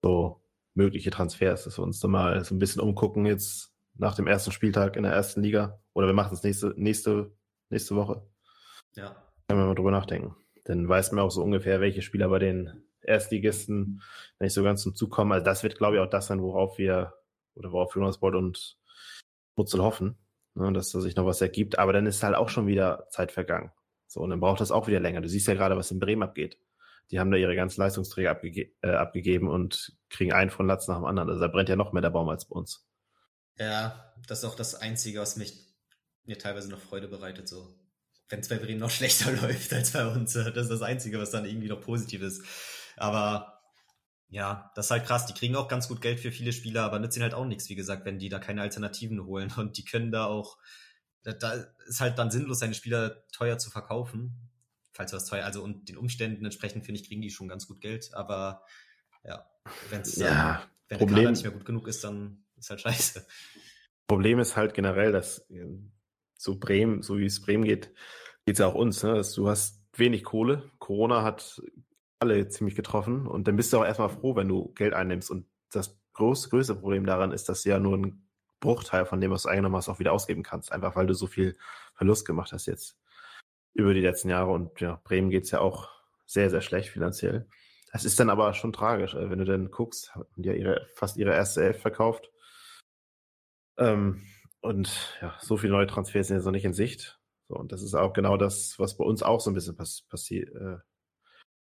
[0.02, 0.40] So
[0.78, 4.52] mögliche Transfers, dass wir uns da mal so ein bisschen umgucken jetzt nach dem ersten
[4.52, 5.82] Spieltag in der ersten Liga.
[5.92, 7.32] Oder wir machen es nächste, nächste,
[7.68, 8.24] nächste Woche.
[8.94, 9.16] Ja.
[9.48, 10.36] Können wir mal drüber nachdenken.
[10.64, 14.02] Dann weiß man auch so ungefähr, welche Spieler bei den Erstligisten
[14.38, 15.32] nicht so ganz zum Zug kommen.
[15.32, 17.14] Also das wird, glaube ich, auch das sein, worauf wir
[17.54, 18.78] oder worauf Jonas Bold und
[19.56, 20.16] Mutzel hoffen,
[20.54, 21.78] ne, dass da sich noch was ergibt.
[21.78, 23.72] Aber dann ist halt auch schon wieder Zeit vergangen.
[24.06, 25.22] So, und dann braucht das auch wieder länger.
[25.22, 26.56] Du siehst ja gerade, was in Bremen abgeht.
[27.10, 30.96] Die haben da ihre ganzen Leistungsträger abgege äh, abgegeben und kriegen einen von Latz nach
[30.96, 31.28] dem anderen.
[31.30, 32.86] Also da brennt ja noch mehr der Baum als bei uns.
[33.58, 35.68] Ja, das ist auch das Einzige, was mich
[36.24, 37.74] mir teilweise noch Freude bereitet, so.
[38.28, 40.34] Wenn es bei Bremen noch schlechter läuft als bei uns.
[40.34, 42.42] Das ist das Einzige, was dann irgendwie noch positiv ist.
[42.96, 43.58] Aber
[44.28, 45.26] ja, das ist halt krass.
[45.26, 47.68] Die kriegen auch ganz gut Geld für viele Spieler, aber nützt ihnen halt auch nichts,
[47.70, 49.52] wie gesagt, wenn die da keine Alternativen holen.
[49.56, 50.58] Und die können da auch,
[51.22, 51.52] da, da
[51.88, 54.47] ist halt dann sinnlos, seine Spieler teuer zu verkaufen.
[54.98, 57.80] Falls was teuer, also und den Umständen entsprechend, finde ich, kriegen die schon ganz gut
[57.80, 58.12] Geld.
[58.14, 58.64] Aber
[59.22, 59.48] ja,
[59.90, 62.80] wenn's dann, Ja, wenn der Problem- Kader nicht mehr gut genug ist, dann ist halt
[62.80, 63.24] scheiße.
[64.08, 65.68] Problem ist halt generell, dass äh,
[66.36, 67.92] so Bremen, so wie es Bremen geht,
[68.44, 69.04] geht es ja auch uns.
[69.04, 69.22] Ne?
[69.36, 70.68] Du hast wenig Kohle.
[70.80, 71.62] Corona hat
[72.18, 75.30] alle ziemlich getroffen und dann bist du auch erstmal froh, wenn du Geld einnimmst.
[75.30, 78.28] Und das groß, größte Problem daran ist, dass du ja nur einen
[78.58, 80.72] Bruchteil von dem, was du eingenommen hast, auch wieder ausgeben kannst.
[80.72, 81.56] Einfach weil du so viel
[81.94, 82.98] Verlust gemacht hast jetzt
[83.78, 84.50] über die letzten Jahre.
[84.50, 85.88] Und ja, Bremen geht es ja auch
[86.26, 87.48] sehr, sehr schlecht finanziell.
[87.92, 90.88] Das ist dann aber schon tragisch, äh, wenn du dann guckst, haben die ja ihre,
[90.94, 92.30] fast ihre erste Elf verkauft.
[93.78, 94.22] Ähm,
[94.60, 97.20] und ja, so viele neue Transfers sind jetzt noch nicht in Sicht.
[97.48, 100.02] So, und das ist auch genau das, was bei uns auch so ein bisschen pass
[100.02, 100.78] passi äh,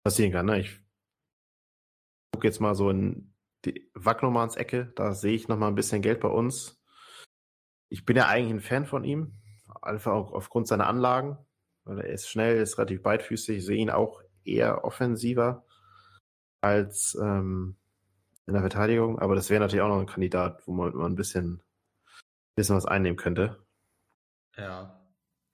[0.03, 0.47] passieren kann.
[0.47, 0.61] Ne?
[0.61, 0.81] Ich
[2.33, 3.35] gucke jetzt mal so in
[3.65, 6.81] die Wagnomans Ecke, da sehe ich noch mal ein bisschen Geld bei uns.
[7.89, 9.41] Ich bin ja eigentlich ein Fan von ihm,
[9.83, 11.39] einfach auch aufgrund seiner Anlagen,
[11.85, 13.59] weil er ist schnell, ist relativ beidfüßig.
[13.59, 15.65] Ich sehe ihn auch eher offensiver
[16.61, 17.77] als ähm,
[18.47, 21.17] in der Verteidigung, aber das wäre natürlich auch noch ein Kandidat, wo man, man ein
[21.17, 21.63] bisschen,
[22.57, 23.65] bisschen was einnehmen könnte.
[24.57, 25.01] Ja,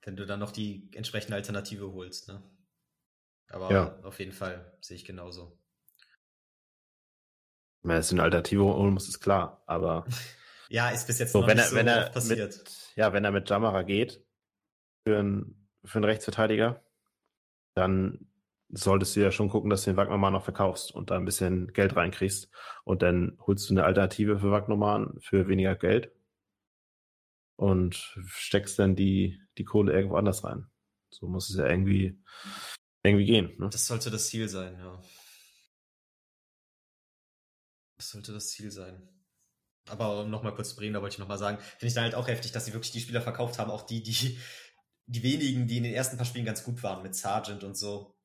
[0.03, 2.41] wenn du dann noch die entsprechende Alternative holst, ne?
[3.49, 3.99] Aber Ja.
[4.03, 5.57] auf jeden Fall sehe ich genauso.
[7.83, 10.05] Wenn es eine Alternative holen muss, ist klar, aber.
[10.69, 12.57] ja, ist bis jetzt so, noch wenn nicht er, so wenn er passiert.
[12.57, 14.23] Mit, ja, wenn er mit Jamara geht
[15.03, 16.83] für einen, für einen Rechtsverteidiger,
[17.73, 18.27] dann
[18.69, 21.73] solltest du ja schon gucken, dass du den Wagnermann noch verkaufst und da ein bisschen
[21.73, 22.49] Geld reinkriegst.
[22.83, 26.11] Und dann holst du eine Alternative für Wagnermann für weniger Geld
[27.57, 30.67] und steckst dann die, die Kohle irgendwo anders rein.
[31.09, 32.17] So muss es ja irgendwie,
[33.03, 33.55] irgendwie gehen.
[33.59, 33.69] Ne?
[33.69, 35.01] Das sollte das Ziel sein, ja.
[37.97, 39.07] Das sollte das Ziel sein.
[39.89, 42.15] Aber um nochmal kurz zu bringen, da wollte ich nochmal sagen, finde ich dann halt
[42.15, 44.39] auch heftig, dass sie wirklich die Spieler verkauft haben, auch die, die,
[45.07, 48.15] die wenigen, die in den ersten paar Spielen ganz gut waren, mit Sargent und so.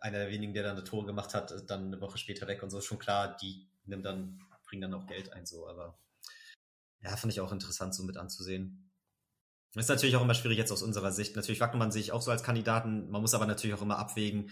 [0.00, 2.70] Einer der wenigen, der dann eine Tore gemacht hat, dann eine Woche später weg und
[2.70, 5.98] so, schon klar, die nimmt dann, bringen dann auch Geld ein, so, aber
[7.00, 8.90] ja, fand ich auch interessant, so mit anzusehen.
[9.74, 11.36] Ist natürlich auch immer schwierig jetzt aus unserer Sicht.
[11.36, 13.10] Natürlich Wagnermann sehe ich auch so als Kandidaten.
[13.10, 14.50] Man muss aber natürlich auch immer abwägen,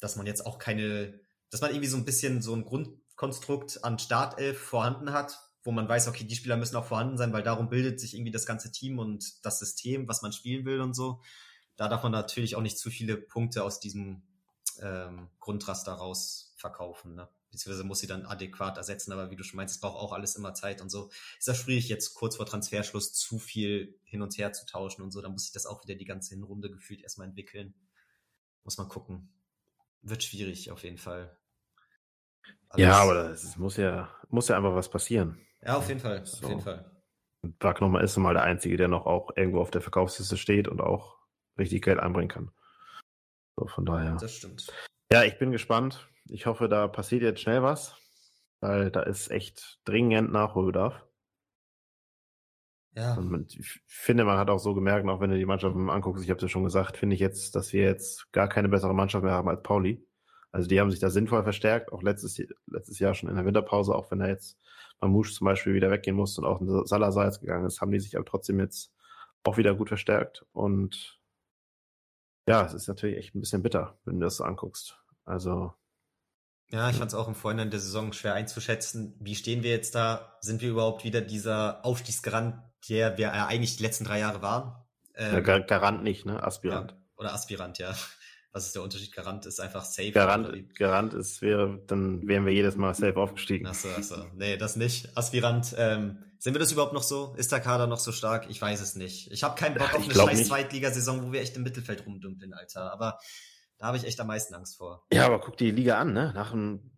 [0.00, 3.98] dass man jetzt auch keine, dass man irgendwie so ein bisschen so ein Grundkonstrukt an
[3.98, 5.38] Startelf vorhanden hat,
[5.68, 8.30] wo man weiß, okay, die Spieler müssen auch vorhanden sein, weil darum bildet sich irgendwie
[8.30, 11.20] das ganze Team und das System, was man spielen will und so.
[11.76, 14.22] Da darf man natürlich auch nicht zu viele Punkte aus diesem
[14.80, 17.16] ähm, Grundraster raus verkaufen.
[17.16, 17.28] Ne?
[17.50, 20.36] beziehungsweise muss sie dann adäquat ersetzen, aber wie du schon meinst, es braucht auch alles
[20.36, 21.10] immer Zeit und so.
[21.38, 25.10] Ist das schwierig, jetzt kurz vor Transferschluss zu viel hin und her zu tauschen und
[25.10, 27.74] so, dann muss ich das auch wieder die ganze Hinrunde gefühlt erstmal entwickeln.
[28.64, 29.34] Muss man gucken.
[30.00, 31.36] Wird schwierig auf jeden Fall.
[32.70, 35.38] Alles ja, aber es muss ja, muss ja einfach was passieren.
[35.64, 36.44] Ja, auf jeden Fall, so.
[36.44, 36.90] auf jeden Fall.
[37.42, 40.80] Und Wagner ist mal der Einzige, der noch auch irgendwo auf der Verkaufsliste steht und
[40.80, 41.18] auch
[41.58, 42.50] richtig Geld einbringen kann.
[43.56, 44.16] So, von daher.
[44.16, 44.66] Das stimmt.
[45.12, 46.08] Ja, ich bin gespannt.
[46.26, 47.96] Ich hoffe, da passiert jetzt schnell was,
[48.60, 51.04] weil da ist echt dringend Nachholbedarf.
[52.94, 53.14] Ja.
[53.14, 56.30] Und ich finde, man hat auch so gemerkt, auch wenn du die Mannschaften anguckst, ich
[56.30, 59.24] habe es ja schon gesagt, finde ich jetzt, dass wir jetzt gar keine bessere Mannschaft
[59.24, 60.04] mehr haben als Pauli.
[60.50, 63.94] Also die haben sich da sinnvoll verstärkt, auch letztes, letztes Jahr schon in der Winterpause,
[63.94, 64.58] auch wenn er jetzt
[65.00, 68.00] Mamouche zum Beispiel wieder weggehen musste und auch in Salazar jetzt gegangen ist, haben die
[68.00, 68.92] sich aber trotzdem jetzt
[69.44, 70.44] auch wieder gut verstärkt.
[70.52, 71.20] Und
[72.48, 74.98] ja, es ist natürlich echt ein bisschen bitter, wenn du das so anguckst.
[75.24, 75.74] Also
[76.70, 79.14] ja, ich fand es auch im Vorhinein der Saison schwer einzuschätzen.
[79.20, 80.36] Wie stehen wir jetzt da?
[80.40, 84.74] Sind wir überhaupt wieder dieser Aufstiegsgarant, der wir eigentlich die letzten drei Jahre waren?
[85.14, 86.42] Ähm, ja, Garant nicht, ne?
[86.42, 86.92] Aspirant.
[86.92, 87.94] Ja, oder Aspirant, ja.
[88.52, 89.12] Was ist der Unterschied?
[89.12, 90.10] Garant ist einfach safe.
[90.10, 93.66] Garant, Garant ist, wäre, dann wären wir jedes Mal safe aufgestiegen.
[93.66, 94.24] Achso, achso.
[94.34, 95.16] Nee, das nicht.
[95.16, 97.34] Aspirant, ähm, sind wir das überhaupt noch so?
[97.36, 98.48] Ist der Kader noch so stark?
[98.48, 99.30] Ich weiß es nicht.
[99.32, 102.92] Ich habe keinen Bock auf eine scheiß Zweitligasaison, wo wir echt im Mittelfeld rumdümpeln, Alter.
[102.92, 103.18] Aber
[103.78, 105.04] da habe ich echt am meisten Angst vor.
[105.12, 106.32] Ja, aber guck die Liga an, ne?
[106.34, 106.92] Nach dem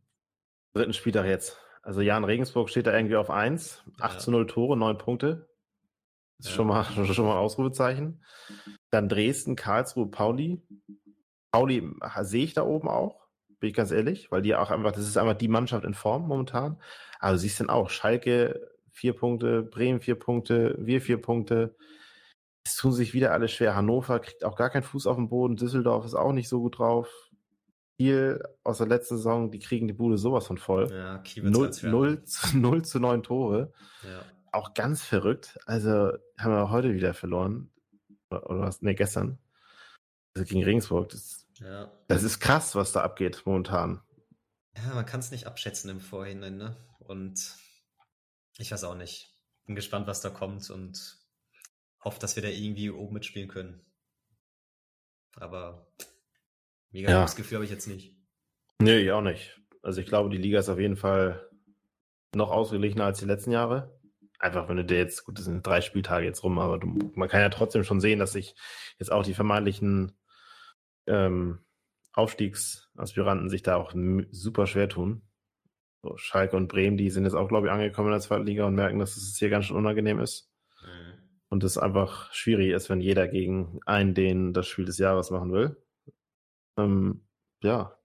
[0.74, 1.57] dritten Spieltag jetzt.
[1.82, 4.18] Also Jan Regensburg steht da irgendwie auf 1, 8 ja.
[4.18, 5.48] zu 0 Tore, 9 Punkte.
[6.36, 6.57] Das ist ja.
[6.57, 6.84] schon, mal,
[7.14, 8.22] schon mal ein Ausrufezeichen.
[8.90, 10.62] Dann Dresden, Karlsruhe, Pauli.
[11.53, 11.90] Pauli
[12.22, 13.26] sehe ich da oben auch,
[13.59, 16.26] bin ich ganz ehrlich, weil die auch einfach, das ist einfach die Mannschaft in Form
[16.26, 16.80] momentan.
[17.18, 21.74] Also siehst du dann auch, Schalke vier Punkte, Bremen vier Punkte, wir vier Punkte
[22.64, 23.74] es tun sich wieder alle schwer.
[23.74, 25.57] Hannover kriegt auch gar keinen Fuß auf den Boden.
[25.57, 27.09] Düsseldorf ist auch nicht so gut drauf.
[27.98, 30.90] Kiel aus der letzten Saison, die kriegen die Bude sowas von voll.
[30.90, 32.22] Ja, Kiel 0, 0,
[32.55, 33.72] 0 zu 9 Tore.
[34.03, 34.22] Ja.
[34.53, 35.59] Auch ganz verrückt.
[35.66, 37.70] Also haben wir heute wieder verloren.
[38.30, 38.82] Oder was?
[38.82, 39.38] Ne, gestern.
[40.34, 41.09] Also gegen Regensburg.
[41.11, 41.92] Das, ja.
[42.08, 44.02] das ist krass, was da abgeht momentan.
[44.76, 46.76] Ja, man kann es nicht abschätzen im Vorhinein, ne?
[47.00, 47.56] Und
[48.58, 49.34] ich weiß auch nicht.
[49.66, 51.18] Bin gespannt, was da kommt und
[52.02, 53.84] hoffe, dass wir da irgendwie oben mitspielen können.
[55.36, 55.92] Aber
[56.90, 57.24] mega ja.
[57.24, 58.16] Gefühl habe ich jetzt nicht.
[58.80, 59.61] Nee, ich auch nicht.
[59.82, 61.48] Also ich glaube, die Liga ist auf jeden Fall
[62.34, 63.98] noch ausgeglichener als die letzten Jahre.
[64.38, 67.28] Einfach, wenn du dir jetzt, gut, das sind drei Spieltage jetzt rum, aber du, man
[67.28, 68.54] kann ja trotzdem schon sehen, dass sich
[68.98, 70.18] jetzt auch die vermeintlichen
[71.07, 71.61] ähm,
[72.12, 73.92] Aufstiegsaspiranten sich da auch
[74.30, 75.22] super schwer tun.
[76.03, 78.66] So, Schalke und Bremen, die sind jetzt auch, glaube ich, angekommen in der zweiten Liga
[78.66, 80.51] und merken, dass es hier ganz schön unangenehm ist.
[80.82, 81.20] Mhm
[81.51, 85.53] und es einfach schwierig ist, wenn jeder gegen einen den das Spiel des Jahres machen
[85.53, 85.76] will.
[86.78, 87.26] Ähm,
[87.62, 87.96] ja.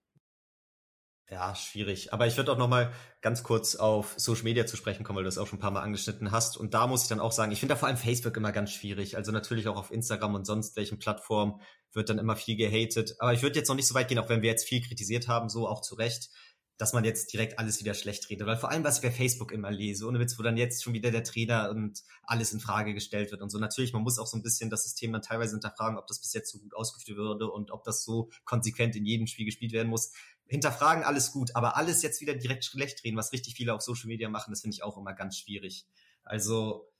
[1.30, 2.12] Ja, schwierig.
[2.12, 2.92] Aber ich würde auch noch mal
[3.22, 5.72] ganz kurz auf Social Media zu sprechen kommen, weil du das auch schon ein paar
[5.72, 6.58] Mal angeschnitten hast.
[6.58, 8.72] Und da muss ich dann auch sagen, ich finde da vor allem Facebook immer ganz
[8.72, 9.16] schwierig.
[9.16, 11.62] Also natürlich auch auf Instagram und sonst welchen Plattformen
[11.96, 13.16] wird dann immer viel gehatet.
[13.20, 15.28] Aber ich würde jetzt noch nicht so weit gehen, auch wenn wir jetzt viel kritisiert
[15.28, 16.30] haben, so auch zu Recht
[16.78, 18.46] dass man jetzt direkt alles wieder schlecht redet.
[18.48, 20.94] Weil vor allem, was ich bei Facebook immer lese, ohne Witz, wo dann jetzt schon
[20.94, 23.60] wieder der Trainer und alles in Frage gestellt wird und so.
[23.60, 26.34] Natürlich, man muss auch so ein bisschen das System dann teilweise hinterfragen, ob das bis
[26.34, 29.88] jetzt so gut ausgeführt wurde und ob das so konsequent in jedem Spiel gespielt werden
[29.88, 30.12] muss.
[30.48, 34.08] Hinterfragen alles gut, aber alles jetzt wieder direkt schlecht reden, was richtig viele auf Social
[34.08, 35.88] Media machen, das finde ich auch immer ganz schwierig.
[36.24, 36.92] Also,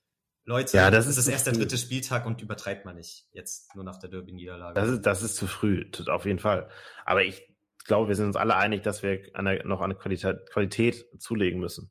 [0.48, 3.82] Leute, ja, das ist, ist erst der dritte Spieltag und übertreibt man nicht jetzt nur
[3.82, 4.74] nach der Derby-Niederlage.
[4.74, 6.70] Das ist, das ist zu früh, auf jeden Fall.
[7.04, 7.52] Aber ich
[7.84, 11.90] glaube, wir sind uns alle einig, dass wir eine, noch eine Qualität, Qualität zulegen müssen.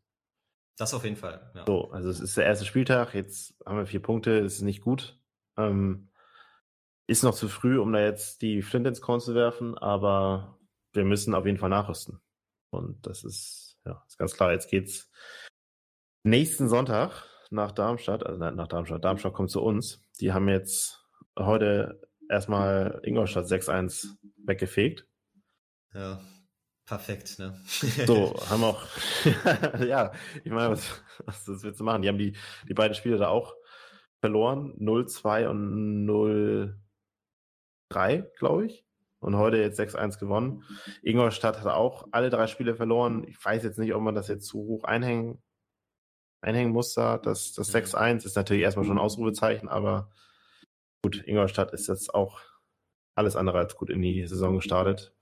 [0.77, 1.51] Das auf jeden Fall.
[1.53, 1.65] Ja.
[1.65, 4.81] So, also es ist der erste Spieltag, jetzt haben wir vier Punkte, das ist nicht
[4.81, 5.19] gut.
[5.57, 6.09] Ähm,
[7.07, 10.57] ist noch zu früh, um da jetzt die Flint ins Korn zu werfen, aber
[10.93, 12.21] wir müssen auf jeden Fall nachrüsten.
[12.69, 14.53] Und das ist, ja, ist ganz klar.
[14.53, 15.11] Jetzt geht's
[16.23, 19.03] nächsten Sonntag nach Darmstadt, also nach Darmstadt.
[19.03, 20.01] Darmstadt kommt zu uns.
[20.19, 21.05] Die haben jetzt
[21.37, 24.07] heute erstmal Ingolstadt 6-1
[24.45, 25.07] weggefegt.
[25.93, 26.19] Ja,
[26.85, 27.59] perfekt, ne?
[28.05, 28.85] so, haben auch,
[29.79, 30.11] ja,
[30.43, 32.01] ich meine, was, was, was willst du machen?
[32.01, 32.35] Die haben die,
[32.67, 33.55] die beiden Spiele da auch
[34.19, 36.05] verloren, 0-2 und
[37.93, 38.85] 0-3, glaube ich.
[39.19, 40.63] Und heute jetzt 6-1 gewonnen.
[41.01, 43.25] Ingolstadt hat auch alle drei Spiele verloren.
[43.27, 45.41] Ich weiß jetzt nicht, ob man das jetzt zu hoch einhängen,
[46.45, 47.17] einhängen muss da.
[47.17, 50.11] Das, das 6-1 ist natürlich erstmal schon ein Ausrufezeichen, aber
[51.03, 52.41] gut, Ingolstadt ist jetzt auch
[53.15, 55.13] alles andere als gut in die Saison gestartet.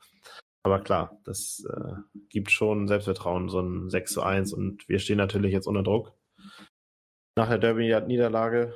[0.66, 1.94] Aber klar, das äh,
[2.30, 6.14] gibt schon Selbstvertrauen, so ein 6 zu 1 und wir stehen natürlich jetzt unter Druck.
[7.38, 8.74] Nach der Derby-Niederlage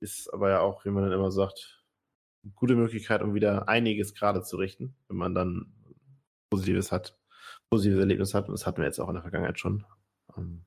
[0.00, 1.84] ist aber ja auch, wie man dann immer sagt,
[2.42, 5.74] eine gute Möglichkeit, um wieder einiges gerade zu richten, wenn man dann
[6.50, 7.18] Positives hat,
[7.70, 8.48] positives Erlebnis hat.
[8.48, 9.84] Und das hatten wir jetzt auch in der Vergangenheit schon.
[10.36, 10.64] Ähm,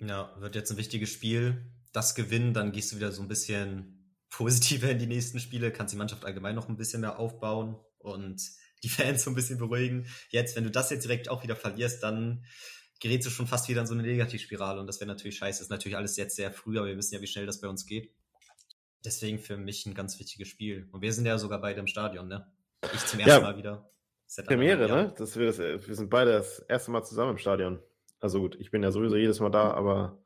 [0.00, 0.34] ja.
[0.38, 1.72] wird jetzt ein wichtiges Spiel.
[1.92, 5.92] Das gewinnen, dann gehst du wieder so ein bisschen positiver in die nächsten Spiele, kannst
[5.92, 8.40] die Mannschaft allgemein noch ein bisschen mehr aufbauen und
[8.82, 10.06] die Fans so ein bisschen beruhigen.
[10.30, 12.44] Jetzt, wenn du das jetzt direkt auch wieder verlierst, dann
[13.00, 15.58] gerätst du schon fast wieder in so eine Negativspirale und das wäre natürlich scheiße.
[15.58, 17.68] Das ist natürlich alles jetzt sehr früh, aber wir wissen ja, wie schnell das bei
[17.68, 18.14] uns geht.
[19.04, 20.88] Deswegen für mich ein ganz wichtiges Spiel.
[20.92, 22.46] Und wir sind ja sogar beide im Stadion, ne?
[22.94, 23.90] Ich zum ersten ja, Mal wieder.
[24.44, 25.14] Premiere, ne?
[25.16, 27.82] Das wir, das, wir sind beide das erste Mal zusammen im Stadion.
[28.20, 30.22] Also gut, ich bin ja sowieso jedes Mal da, aber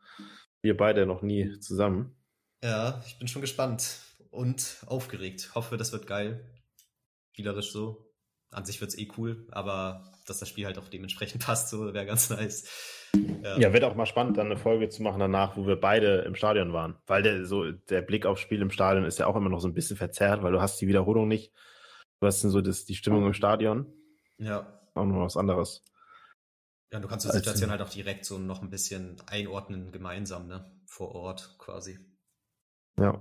[0.63, 2.17] wir beide noch nie zusammen.
[2.63, 5.55] Ja, ich bin schon gespannt und aufgeregt.
[5.55, 6.45] Hoffe, das wird geil.
[7.33, 8.15] Spielerisch so
[8.55, 11.93] an sich wird es eh cool, aber dass das Spiel halt auch dementsprechend passt, so
[11.93, 13.11] wäre ganz nice.
[13.43, 13.59] Ja.
[13.59, 16.35] ja, wird auch mal spannend, dann eine Folge zu machen danach, wo wir beide im
[16.35, 16.97] Stadion waren.
[17.07, 19.69] Weil der, so, der Blick aufs Spiel im Stadion ist ja auch immer noch so
[19.69, 21.53] ein bisschen verzerrt, weil du hast die Wiederholung nicht.
[22.21, 23.87] Du hast so das, die Stimmung im Stadion.
[24.39, 24.81] Ja.
[24.95, 25.85] Auch noch was anderes.
[26.95, 30.65] Ja, du kannst die Situation halt auch direkt so noch ein bisschen einordnen, gemeinsam, ne?
[30.87, 31.99] Vor Ort quasi.
[32.97, 33.21] Ja.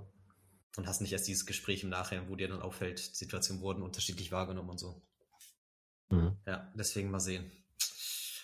[0.78, 4.32] Und hast nicht erst dieses Gespräch im Nachhinein, wo dir dann auffällt, Situationen wurden unterschiedlich
[4.32, 5.02] wahrgenommen und so.
[6.12, 6.38] Mhm.
[6.46, 7.52] Ja, deswegen mal sehen.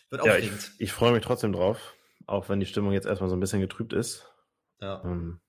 [0.10, 0.72] Wird ja, aufregend.
[0.80, 1.94] Ich, ich freue mich trotzdem drauf,
[2.26, 4.26] auch wenn die Stimmung jetzt erstmal so ein bisschen getrübt ist.
[4.82, 5.04] Ja.
[5.06, 5.40] Ähm,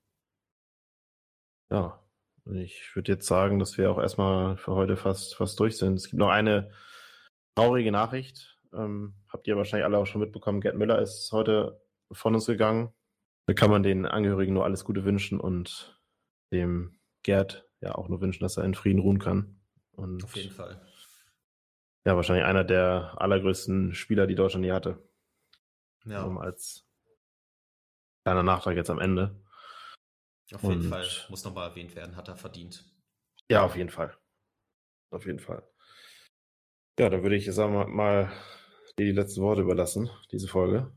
[1.71, 1.99] ja,
[2.45, 5.95] ich würde jetzt sagen, dass wir auch erstmal für heute fast, fast durch sind.
[5.95, 6.71] Es gibt noch eine
[7.55, 8.60] traurige Nachricht.
[8.73, 10.61] Ähm, habt ihr wahrscheinlich alle auch schon mitbekommen.
[10.61, 12.93] Gerd Müller ist heute von uns gegangen.
[13.47, 15.99] Da kann man den Angehörigen nur alles Gute wünschen und
[16.53, 19.59] dem Gerd ja auch nur wünschen, dass er in Frieden ruhen kann.
[19.91, 20.81] Und Auf jeden Fall.
[22.05, 24.97] Ja, wahrscheinlich einer der allergrößten Spieler, die Deutschland je hatte.
[26.05, 26.23] Ja.
[26.23, 26.87] Um, als
[28.23, 29.39] kleiner Nachtrag jetzt am Ende.
[30.53, 31.07] Auf jeden Und, Fall.
[31.29, 32.85] Muss nochmal erwähnt werden, hat er verdient.
[33.49, 34.17] Ja, auf jeden Fall.
[35.11, 35.67] Auf jeden Fall.
[36.99, 38.31] Ja, dann würde ich mal, mal
[38.95, 40.91] dir die letzten Worte überlassen, diese Folge.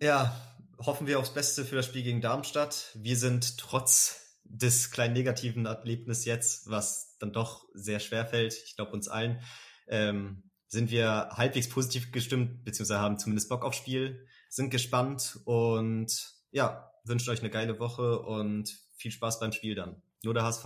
[0.00, 0.36] Ja,
[0.78, 2.90] hoffen wir aufs Beste für das Spiel gegen Darmstadt.
[2.94, 8.76] Wir sind trotz des kleinen negativen Erlebnisses jetzt, was dann doch sehr schwer fällt, ich
[8.76, 9.40] glaube uns allen,
[9.88, 16.34] ähm, sind wir halbwegs positiv gestimmt, beziehungsweise haben zumindest Bock aufs Spiel, sind gespannt und
[16.50, 20.02] ja, wünscht euch eine geile Woche und viel Spaß beim Spiel dann.
[20.22, 20.64] Nur der HSV.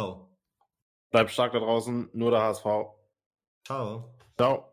[1.10, 2.64] Bleibt stark da draußen, nur der HSV.
[3.64, 4.14] Ciao.
[4.36, 4.69] Ciao.